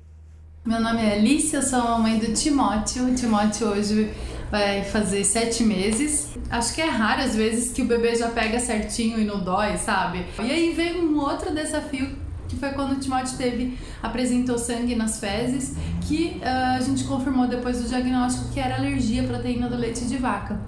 Meu 0.64 0.80
nome 0.80 1.02
é 1.02 1.14
Alice, 1.14 1.56
eu 1.56 1.62
sou 1.62 1.80
a 1.80 1.98
mãe 1.98 2.20
do 2.20 2.32
Timóteo. 2.32 3.10
O 3.10 3.14
Timóteo 3.16 3.68
hoje 3.68 4.14
vai 4.52 4.84
fazer 4.84 5.24
sete 5.24 5.64
meses. 5.64 6.28
Acho 6.50 6.74
que 6.74 6.82
é 6.82 6.88
raro 6.88 7.22
às 7.22 7.34
vezes 7.34 7.72
que 7.72 7.80
o 7.80 7.86
bebê 7.86 8.14
já 8.14 8.28
pega 8.28 8.60
certinho 8.60 9.18
e 9.18 9.24
não 9.24 9.42
dói, 9.42 9.78
sabe? 9.78 10.26
E 10.38 10.50
aí 10.50 10.74
vem 10.74 11.00
um 11.00 11.18
outro 11.18 11.54
desafio 11.54 12.20
que 12.46 12.56
foi 12.56 12.68
quando 12.72 12.92
o 12.92 12.96
Timóteo 12.96 13.34
teve, 13.38 13.78
apresentou 14.02 14.58
sangue 14.58 14.94
nas 14.94 15.18
fezes, 15.18 15.74
que 16.02 16.38
uh, 16.42 16.76
a 16.76 16.80
gente 16.82 17.04
confirmou 17.04 17.48
depois 17.48 17.80
do 17.80 17.88
diagnóstico 17.88 18.52
que 18.52 18.60
era 18.60 18.76
alergia 18.76 19.22
à 19.22 19.26
proteína 19.26 19.70
do 19.70 19.76
leite 19.76 20.04
de 20.04 20.18
vaca. 20.18 20.60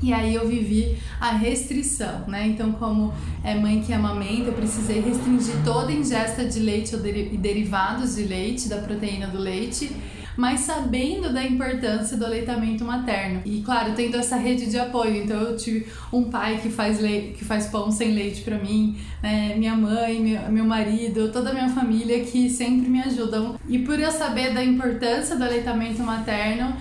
E 0.00 0.12
aí 0.12 0.32
eu 0.32 0.46
vivi 0.46 0.96
a 1.20 1.32
restrição, 1.32 2.28
né? 2.28 2.46
Então, 2.46 2.70
como 2.72 3.12
é 3.42 3.56
mãe 3.56 3.80
que 3.80 3.92
amamenta, 3.92 4.50
eu 4.50 4.52
precisei 4.52 5.00
restringir 5.00 5.54
toda 5.64 5.88
a 5.88 5.92
ingesta 5.92 6.44
de 6.44 6.60
leite 6.60 6.94
e 6.94 7.36
derivados 7.36 8.14
de 8.14 8.22
leite, 8.22 8.68
da 8.68 8.76
proteína 8.76 9.26
do 9.26 9.38
leite, 9.38 9.90
mas 10.36 10.60
sabendo 10.60 11.32
da 11.32 11.42
importância 11.44 12.16
do 12.16 12.24
aleitamento 12.24 12.84
materno. 12.84 13.42
E 13.44 13.62
claro, 13.62 13.94
tendo 13.94 14.16
essa 14.16 14.36
rede 14.36 14.66
de 14.66 14.78
apoio. 14.78 15.22
Então 15.22 15.40
eu 15.40 15.56
tive 15.56 15.86
um 16.12 16.24
pai 16.24 16.58
que 16.58 16.68
faz 16.68 16.98
que 16.98 17.44
faz 17.44 17.66
pão 17.66 17.90
sem 17.90 18.12
leite 18.12 18.42
para 18.42 18.58
mim, 18.58 18.96
né? 19.22 19.54
minha 19.56 19.74
mãe, 19.74 20.20
meu, 20.20 20.52
meu 20.52 20.64
marido, 20.64 21.30
toda 21.32 21.50
a 21.50 21.54
minha 21.54 21.68
família 21.68 22.24
que 22.24 22.50
sempre 22.50 22.88
me 22.88 23.00
ajudam. 23.00 23.58
E 23.68 23.78
por 23.78 23.98
eu 23.98 24.10
saber 24.10 24.52
da 24.52 24.62
importância 24.62 25.36
do 25.36 25.44
aleitamento 25.44 26.02
materno, 26.02 26.76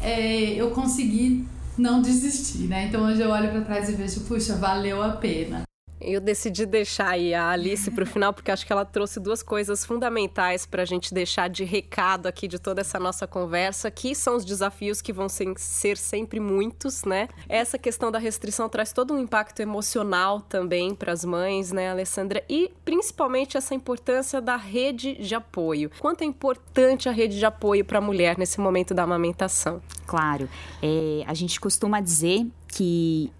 é, 0.00 0.54
eu 0.54 0.70
consegui 0.70 1.44
não 1.76 2.02
desistir, 2.02 2.68
né? 2.68 2.86
Então 2.86 3.02
hoje 3.04 3.20
eu 3.22 3.30
olho 3.30 3.50
para 3.50 3.62
trás 3.62 3.88
e 3.88 3.92
vejo, 3.92 4.20
puxa, 4.20 4.56
valeu 4.56 5.02
a 5.02 5.10
pena. 5.10 5.69
Eu 6.00 6.20
decidi 6.20 6.64
deixar 6.64 7.10
aí 7.10 7.34
a 7.34 7.50
Alice 7.50 7.90
para 7.90 8.04
o 8.04 8.06
final, 8.06 8.32
porque 8.32 8.50
acho 8.50 8.66
que 8.66 8.72
ela 8.72 8.84
trouxe 8.84 9.20
duas 9.20 9.42
coisas 9.42 9.84
fundamentais 9.84 10.64
para 10.64 10.82
a 10.82 10.84
gente 10.86 11.12
deixar 11.12 11.48
de 11.48 11.62
recado 11.64 12.26
aqui 12.26 12.48
de 12.48 12.58
toda 12.58 12.80
essa 12.80 12.98
nossa 12.98 13.26
conversa, 13.26 13.90
que 13.90 14.14
são 14.14 14.36
os 14.36 14.44
desafios 14.44 15.02
que 15.02 15.12
vão 15.12 15.28
ser 15.28 15.96
sempre 15.96 16.40
muitos, 16.40 17.04
né? 17.04 17.28
Essa 17.48 17.78
questão 17.78 18.10
da 18.10 18.18
restrição 18.18 18.68
traz 18.68 18.92
todo 18.92 19.12
um 19.12 19.18
impacto 19.18 19.60
emocional 19.60 20.40
também 20.40 20.94
para 20.94 21.12
as 21.12 21.24
mães, 21.24 21.70
né, 21.70 21.90
Alessandra? 21.90 22.42
E 22.48 22.72
principalmente 22.84 23.56
essa 23.56 23.74
importância 23.74 24.40
da 24.40 24.56
rede 24.56 25.14
de 25.14 25.34
apoio. 25.34 25.90
Quanto 25.98 26.22
é 26.22 26.24
importante 26.24 27.08
a 27.08 27.12
rede 27.12 27.38
de 27.38 27.44
apoio 27.44 27.84
para 27.84 27.98
a 27.98 28.02
mulher 28.02 28.38
nesse 28.38 28.58
momento 28.58 28.94
da 28.94 29.02
amamentação? 29.02 29.82
Claro. 30.06 30.48
É, 30.82 31.22
a 31.26 31.34
gente 31.34 31.60
costuma 31.60 32.00
dizer 32.00 32.46
que. 32.68 33.30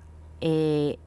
É, 0.42 0.99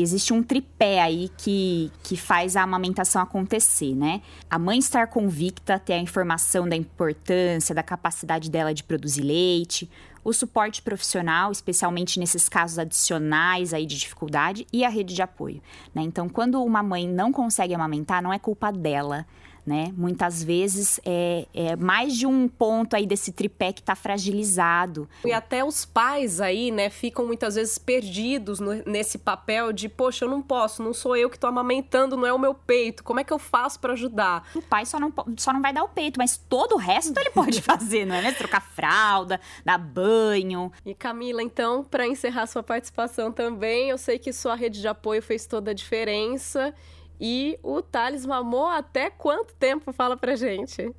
existe 0.00 0.32
um 0.32 0.42
tripé 0.42 1.00
aí 1.00 1.30
que, 1.36 1.90
que 2.02 2.16
faz 2.16 2.56
a 2.56 2.62
amamentação 2.62 3.22
acontecer, 3.22 3.94
né? 3.94 4.20
A 4.50 4.58
mãe 4.58 4.78
estar 4.78 5.06
convicta, 5.06 5.78
ter 5.78 5.94
a 5.94 5.98
informação 5.98 6.68
da 6.68 6.76
importância, 6.76 7.74
da 7.74 7.82
capacidade 7.82 8.50
dela 8.50 8.74
de 8.74 8.84
produzir 8.84 9.22
leite, 9.22 9.88
o 10.24 10.32
suporte 10.32 10.82
profissional, 10.82 11.50
especialmente 11.50 12.18
nesses 12.18 12.48
casos 12.48 12.78
adicionais 12.78 13.72
aí 13.72 13.86
de 13.86 13.98
dificuldade, 13.98 14.66
e 14.72 14.84
a 14.84 14.88
rede 14.88 15.14
de 15.14 15.22
apoio. 15.22 15.62
Né? 15.94 16.02
Então, 16.02 16.28
quando 16.28 16.62
uma 16.62 16.82
mãe 16.82 17.08
não 17.08 17.32
consegue 17.32 17.74
amamentar, 17.74 18.22
não 18.22 18.32
é 18.32 18.38
culpa 18.38 18.70
dela, 18.70 19.26
né? 19.68 19.92
Muitas 19.94 20.42
vezes 20.42 20.98
é, 21.04 21.46
é, 21.52 21.76
mais 21.76 22.16
de 22.16 22.26
um 22.26 22.48
ponto 22.48 22.96
aí 22.96 23.06
desse 23.06 23.30
tripé 23.30 23.70
que 23.70 23.80
está 23.80 23.94
fragilizado. 23.94 25.06
E 25.22 25.30
até 25.30 25.62
os 25.62 25.84
pais 25.84 26.40
aí, 26.40 26.70
né, 26.70 26.88
ficam 26.88 27.26
muitas 27.26 27.54
vezes 27.54 27.76
perdidos 27.76 28.58
no, 28.58 28.82
nesse 28.86 29.18
papel 29.18 29.70
de, 29.70 29.86
poxa, 29.86 30.24
eu 30.24 30.30
não 30.30 30.40
posso, 30.40 30.82
não 30.82 30.94
sou 30.94 31.14
eu 31.14 31.28
que 31.28 31.36
estou 31.36 31.48
amamentando, 31.48 32.16
não 32.16 32.26
é 32.26 32.32
o 32.32 32.38
meu 32.38 32.54
peito. 32.54 33.04
Como 33.04 33.20
é 33.20 33.24
que 33.24 33.32
eu 33.32 33.38
faço 33.38 33.78
para 33.78 33.92
ajudar? 33.92 34.48
O 34.54 34.62
pai 34.62 34.86
só 34.86 34.98
não, 34.98 35.12
só 35.36 35.52
não 35.52 35.60
vai 35.60 35.72
dar 35.72 35.84
o 35.84 35.88
peito, 35.88 36.16
mas 36.16 36.38
todo 36.48 36.76
o 36.76 36.78
resto 36.78 37.18
ele 37.18 37.30
pode 37.30 37.60
fazer, 37.62 38.06
não 38.06 38.14
é? 38.14 38.22
Né? 38.22 38.32
Trocar 38.32 38.62
fralda, 38.62 39.38
dar 39.62 39.76
banho. 39.76 40.72
E 40.86 40.94
Camila, 40.94 41.42
então, 41.42 41.84
para 41.84 42.06
encerrar 42.06 42.46
sua 42.46 42.62
participação 42.62 43.30
também, 43.30 43.90
eu 43.90 43.98
sei 43.98 44.18
que 44.18 44.32
sua 44.32 44.54
rede 44.54 44.80
de 44.80 44.88
apoio 44.88 45.20
fez 45.20 45.44
toda 45.44 45.72
a 45.72 45.74
diferença. 45.74 46.74
E 47.20 47.58
o 47.62 47.82
Thales 47.82 48.24
mamou 48.24 48.66
até 48.66 49.10
quanto 49.10 49.54
tempo? 49.54 49.92
Fala 49.92 50.16
pra 50.16 50.36
gente. 50.36 50.94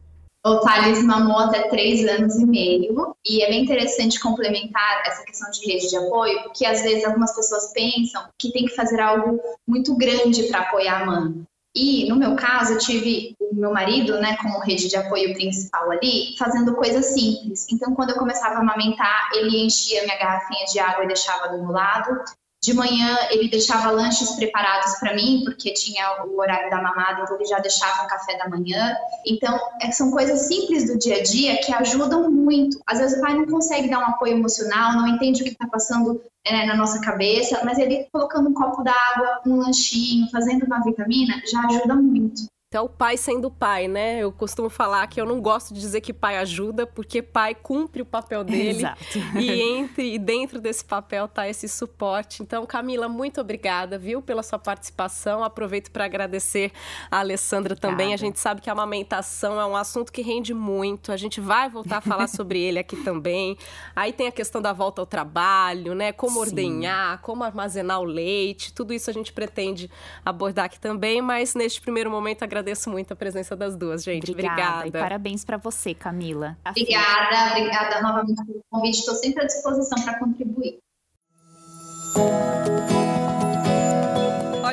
O 0.46 0.60
Thales 0.60 1.04
mamou 1.04 1.38
até 1.38 1.68
três 1.68 2.08
anos 2.08 2.36
e 2.36 2.46
meio. 2.46 3.16
E 3.26 3.44
é 3.44 3.50
bem 3.50 3.64
interessante 3.64 4.20
complementar 4.20 5.04
essa 5.06 5.24
questão 5.24 5.52
de 5.52 5.66
rede 5.66 5.90
de 5.90 5.98
apoio, 5.98 6.44
porque 6.44 6.66
às 6.66 6.82
vezes 6.82 7.04
algumas 7.04 7.36
pessoas 7.36 7.74
pensam 7.74 8.24
que 8.38 8.52
tem 8.52 8.66
que 8.66 8.76
fazer 8.76 9.02
algo 9.02 9.40
muito 9.68 9.96
grande 9.98 10.44
para 10.44 10.62
apoiar 10.62 11.02
a 11.02 11.06
mãe. 11.06 11.44
E 11.76 12.10
no 12.10 12.16
meu 12.16 12.36
caso, 12.36 12.74
eu 12.74 12.80
tive 12.80 13.36
o 13.40 13.54
meu 13.54 13.72
marido, 13.72 14.20
né, 14.20 14.38
como 14.38 14.60
rede 14.60 14.88
de 14.88 14.96
apoio 14.96 15.34
principal 15.34 15.92
ali, 15.92 16.36
fazendo 16.38 16.76
coisas 16.76 17.08
simples. 17.08 17.68
Então, 17.72 17.94
quando 17.94 18.12
eu 18.12 18.18
começava 18.18 18.56
a 18.56 18.60
amamentar, 18.60 19.30
ele 19.34 19.66
enchia 19.66 20.04
minha 20.04 20.18
garrafinha 20.18 20.66
de 20.66 20.80
água 20.80 21.04
e 21.04 21.08
deixava 21.08 21.50
do 21.50 21.62
meu 21.62 21.72
lado. 21.72 22.22
De 22.62 22.74
manhã 22.74 23.18
ele 23.32 23.50
deixava 23.50 23.90
lanches 23.90 24.32
preparados 24.32 24.96
para 25.00 25.16
mim, 25.16 25.44
porque 25.46 25.74
tinha 25.74 26.26
o 26.26 26.38
horário 26.38 26.70
da 26.70 26.82
mamada, 26.82 27.22
então 27.22 27.36
ele 27.38 27.46
já 27.46 27.60
deixava 27.60 28.04
um 28.04 28.08
café 28.08 28.38
da 28.38 28.50
manhã. 28.50 28.96
Então, 29.26 29.58
é, 29.82 29.92
são 29.92 30.12
coisas 30.12 30.42
simples 30.42 30.88
do 30.88 30.98
dia 30.98 31.18
a 31.18 31.24
dia 31.24 31.62
que 31.62 31.74
ajudam 31.74 32.30
muito. 32.30 32.78
Às 32.86 33.00
vezes 33.00 33.18
o 33.18 33.22
pai 33.22 33.34
não 33.34 33.46
consegue 33.46 33.90
dar 33.90 34.00
um 34.00 34.10
apoio 34.10 34.34
emocional, 34.34 34.94
não 34.94 35.08
entende 35.08 35.42
o 35.42 35.46
que 35.46 35.52
está 35.52 35.68
passando 35.68 36.22
né, 36.46 36.66
na 36.66 36.76
nossa 36.76 37.00
cabeça, 37.00 37.62
mas 37.64 37.78
ele 37.78 38.08
colocando 38.12 38.50
um 38.50 38.54
copo 38.54 38.84
d'água, 38.84 39.42
um 39.46 39.56
lanchinho, 39.56 40.30
fazendo 40.30 40.66
uma 40.66 40.84
vitamina, 40.84 41.42
já 41.50 41.62
ajuda 41.62 41.96
muito. 41.96 42.44
Então, 42.72 42.86
o 42.86 42.90
pai 42.90 43.18
sendo 43.18 43.50
pai, 43.50 43.88
né? 43.88 44.20
Eu 44.20 44.32
costumo 44.32 44.70
falar 44.70 45.08
que 45.08 45.20
eu 45.20 45.26
não 45.26 45.42
gosto 45.42 45.74
de 45.74 45.80
dizer 45.80 46.02
que 46.02 46.14
pai 46.14 46.38
ajuda, 46.38 46.86
porque 46.86 47.20
pai 47.20 47.56
cumpre 47.56 48.04
o 48.04 48.06
papel 48.06 48.44
dele. 48.44 48.78
Exato. 48.78 49.18
E 49.40 49.60
entre 49.60 50.14
e 50.14 50.20
dentro 50.20 50.62
desse 50.62 50.86
papel 50.86 51.28
tá 51.28 51.50
esse 51.50 51.68
suporte. 51.68 52.44
Então, 52.44 52.68
Camila, 52.68 53.10
muito 53.10 53.42
obrigada, 53.42 53.98
viu, 53.98 54.22
pela 54.22 54.44
sua 54.44 54.60
participação. 54.60 55.44
Aproveito 55.44 55.90
para 55.90 56.06
agradecer 56.06 56.72
a 57.10 57.22
Alessandra 57.22 57.76
também. 57.76 58.14
A 58.14 58.18
gente 58.18 58.40
sabe 58.40 58.62
que 58.62 58.70
a 58.70 58.74
amamentação 58.74 59.60
é 59.60 59.66
um 59.66 59.76
assunto 59.76 60.12
que 60.12 60.22
rende 60.22 60.54
muito. 60.54 61.12
A 61.12 61.18
gente 61.18 61.42
vai 61.42 61.72
voltar 61.72 61.98
a 61.98 62.02
falar 62.02 62.28
sobre 62.28 62.62
ele 62.62 62.78
aqui 62.78 62.98
também. 62.98 63.58
Aí 63.96 64.14
tem 64.14 64.28
a 64.28 64.32
questão 64.32 64.62
da 64.62 64.74
volta 64.74 65.02
ao 65.02 65.08
trabalho, 65.08 65.96
né? 65.96 66.12
Como 66.12 66.34
Sim. 66.34 66.40
ordenhar, 66.42 67.20
como 67.22 67.44
armazenar 67.44 68.00
o 68.00 68.06
leite. 68.06 68.72
Tudo 68.72 68.94
isso 68.94 69.10
a 69.10 69.14
gente 69.14 69.34
pretende 69.34 69.90
abordar 70.24 70.66
aqui 70.66 70.80
também, 70.80 71.20
mas 71.20 71.56
neste 71.56 71.82
primeiro 71.82 72.12
momento 72.12 72.44
agradeço 72.44 72.59
agradeço 72.60 72.90
muito 72.90 73.14
a 73.14 73.16
presença 73.16 73.56
das 73.56 73.76
duas, 73.76 74.04
gente. 74.04 74.32
Obrigada. 74.32 74.78
obrigada. 74.80 74.88
E 74.88 74.92
parabéns 74.92 75.46
para 75.46 75.58
você, 75.58 75.94
Camila. 75.94 76.58
Obrigada, 76.68 77.52
obrigada 77.52 78.02
novamente 78.02 78.46
pelo 78.46 78.62
convite. 78.70 79.00
Estou 79.00 79.16
sempre 79.16 79.44
à 79.44 79.48
disposição 79.48 80.04
para 80.04 80.20
contribuir. 80.20 80.80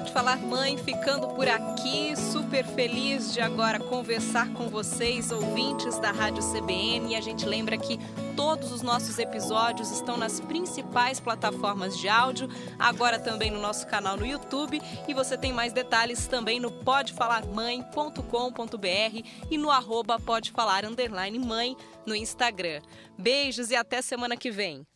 Pode 0.07 0.13
Falar 0.13 0.39
Mãe 0.39 0.79
ficando 0.79 1.27
por 1.29 1.47
aqui. 1.49 2.15
Super 2.17 2.65
feliz 2.65 3.35
de 3.35 3.41
agora 3.41 3.81
conversar 3.81 4.53
com 4.53 4.69
vocês, 4.69 5.33
ouvintes 5.33 5.99
da 5.99 6.13
Rádio 6.13 6.45
CBN. 6.45 7.13
E 7.13 7.17
a 7.17 7.21
gente 7.21 7.45
lembra 7.45 7.77
que 7.77 7.99
todos 8.37 8.71
os 8.71 8.83
nossos 8.83 9.19
episódios 9.19 9.91
estão 9.91 10.17
nas 10.17 10.39
principais 10.39 11.19
plataformas 11.19 11.99
de 11.99 12.09
áudio, 12.09 12.49
agora 12.79 13.19
também 13.19 13.51
no 13.51 13.61
nosso 13.61 13.85
canal 13.89 14.17
no 14.17 14.25
YouTube. 14.25 14.81
E 15.09 15.15
você 15.15 15.37
tem 15.37 15.53
mais 15.53 15.73
detalhes 15.73 16.29
também 16.29 16.61
no 16.61 16.71
podefalarmãe.com.br 16.71 19.29
e 19.51 19.59
no 19.59 19.73
arroba 19.73 20.21
no 22.07 22.15
Instagram. 22.15 22.81
Beijos 23.19 23.73
e 23.73 23.75
até 23.75 24.01
semana 24.01 24.37
que 24.37 24.53
vem. 24.53 24.87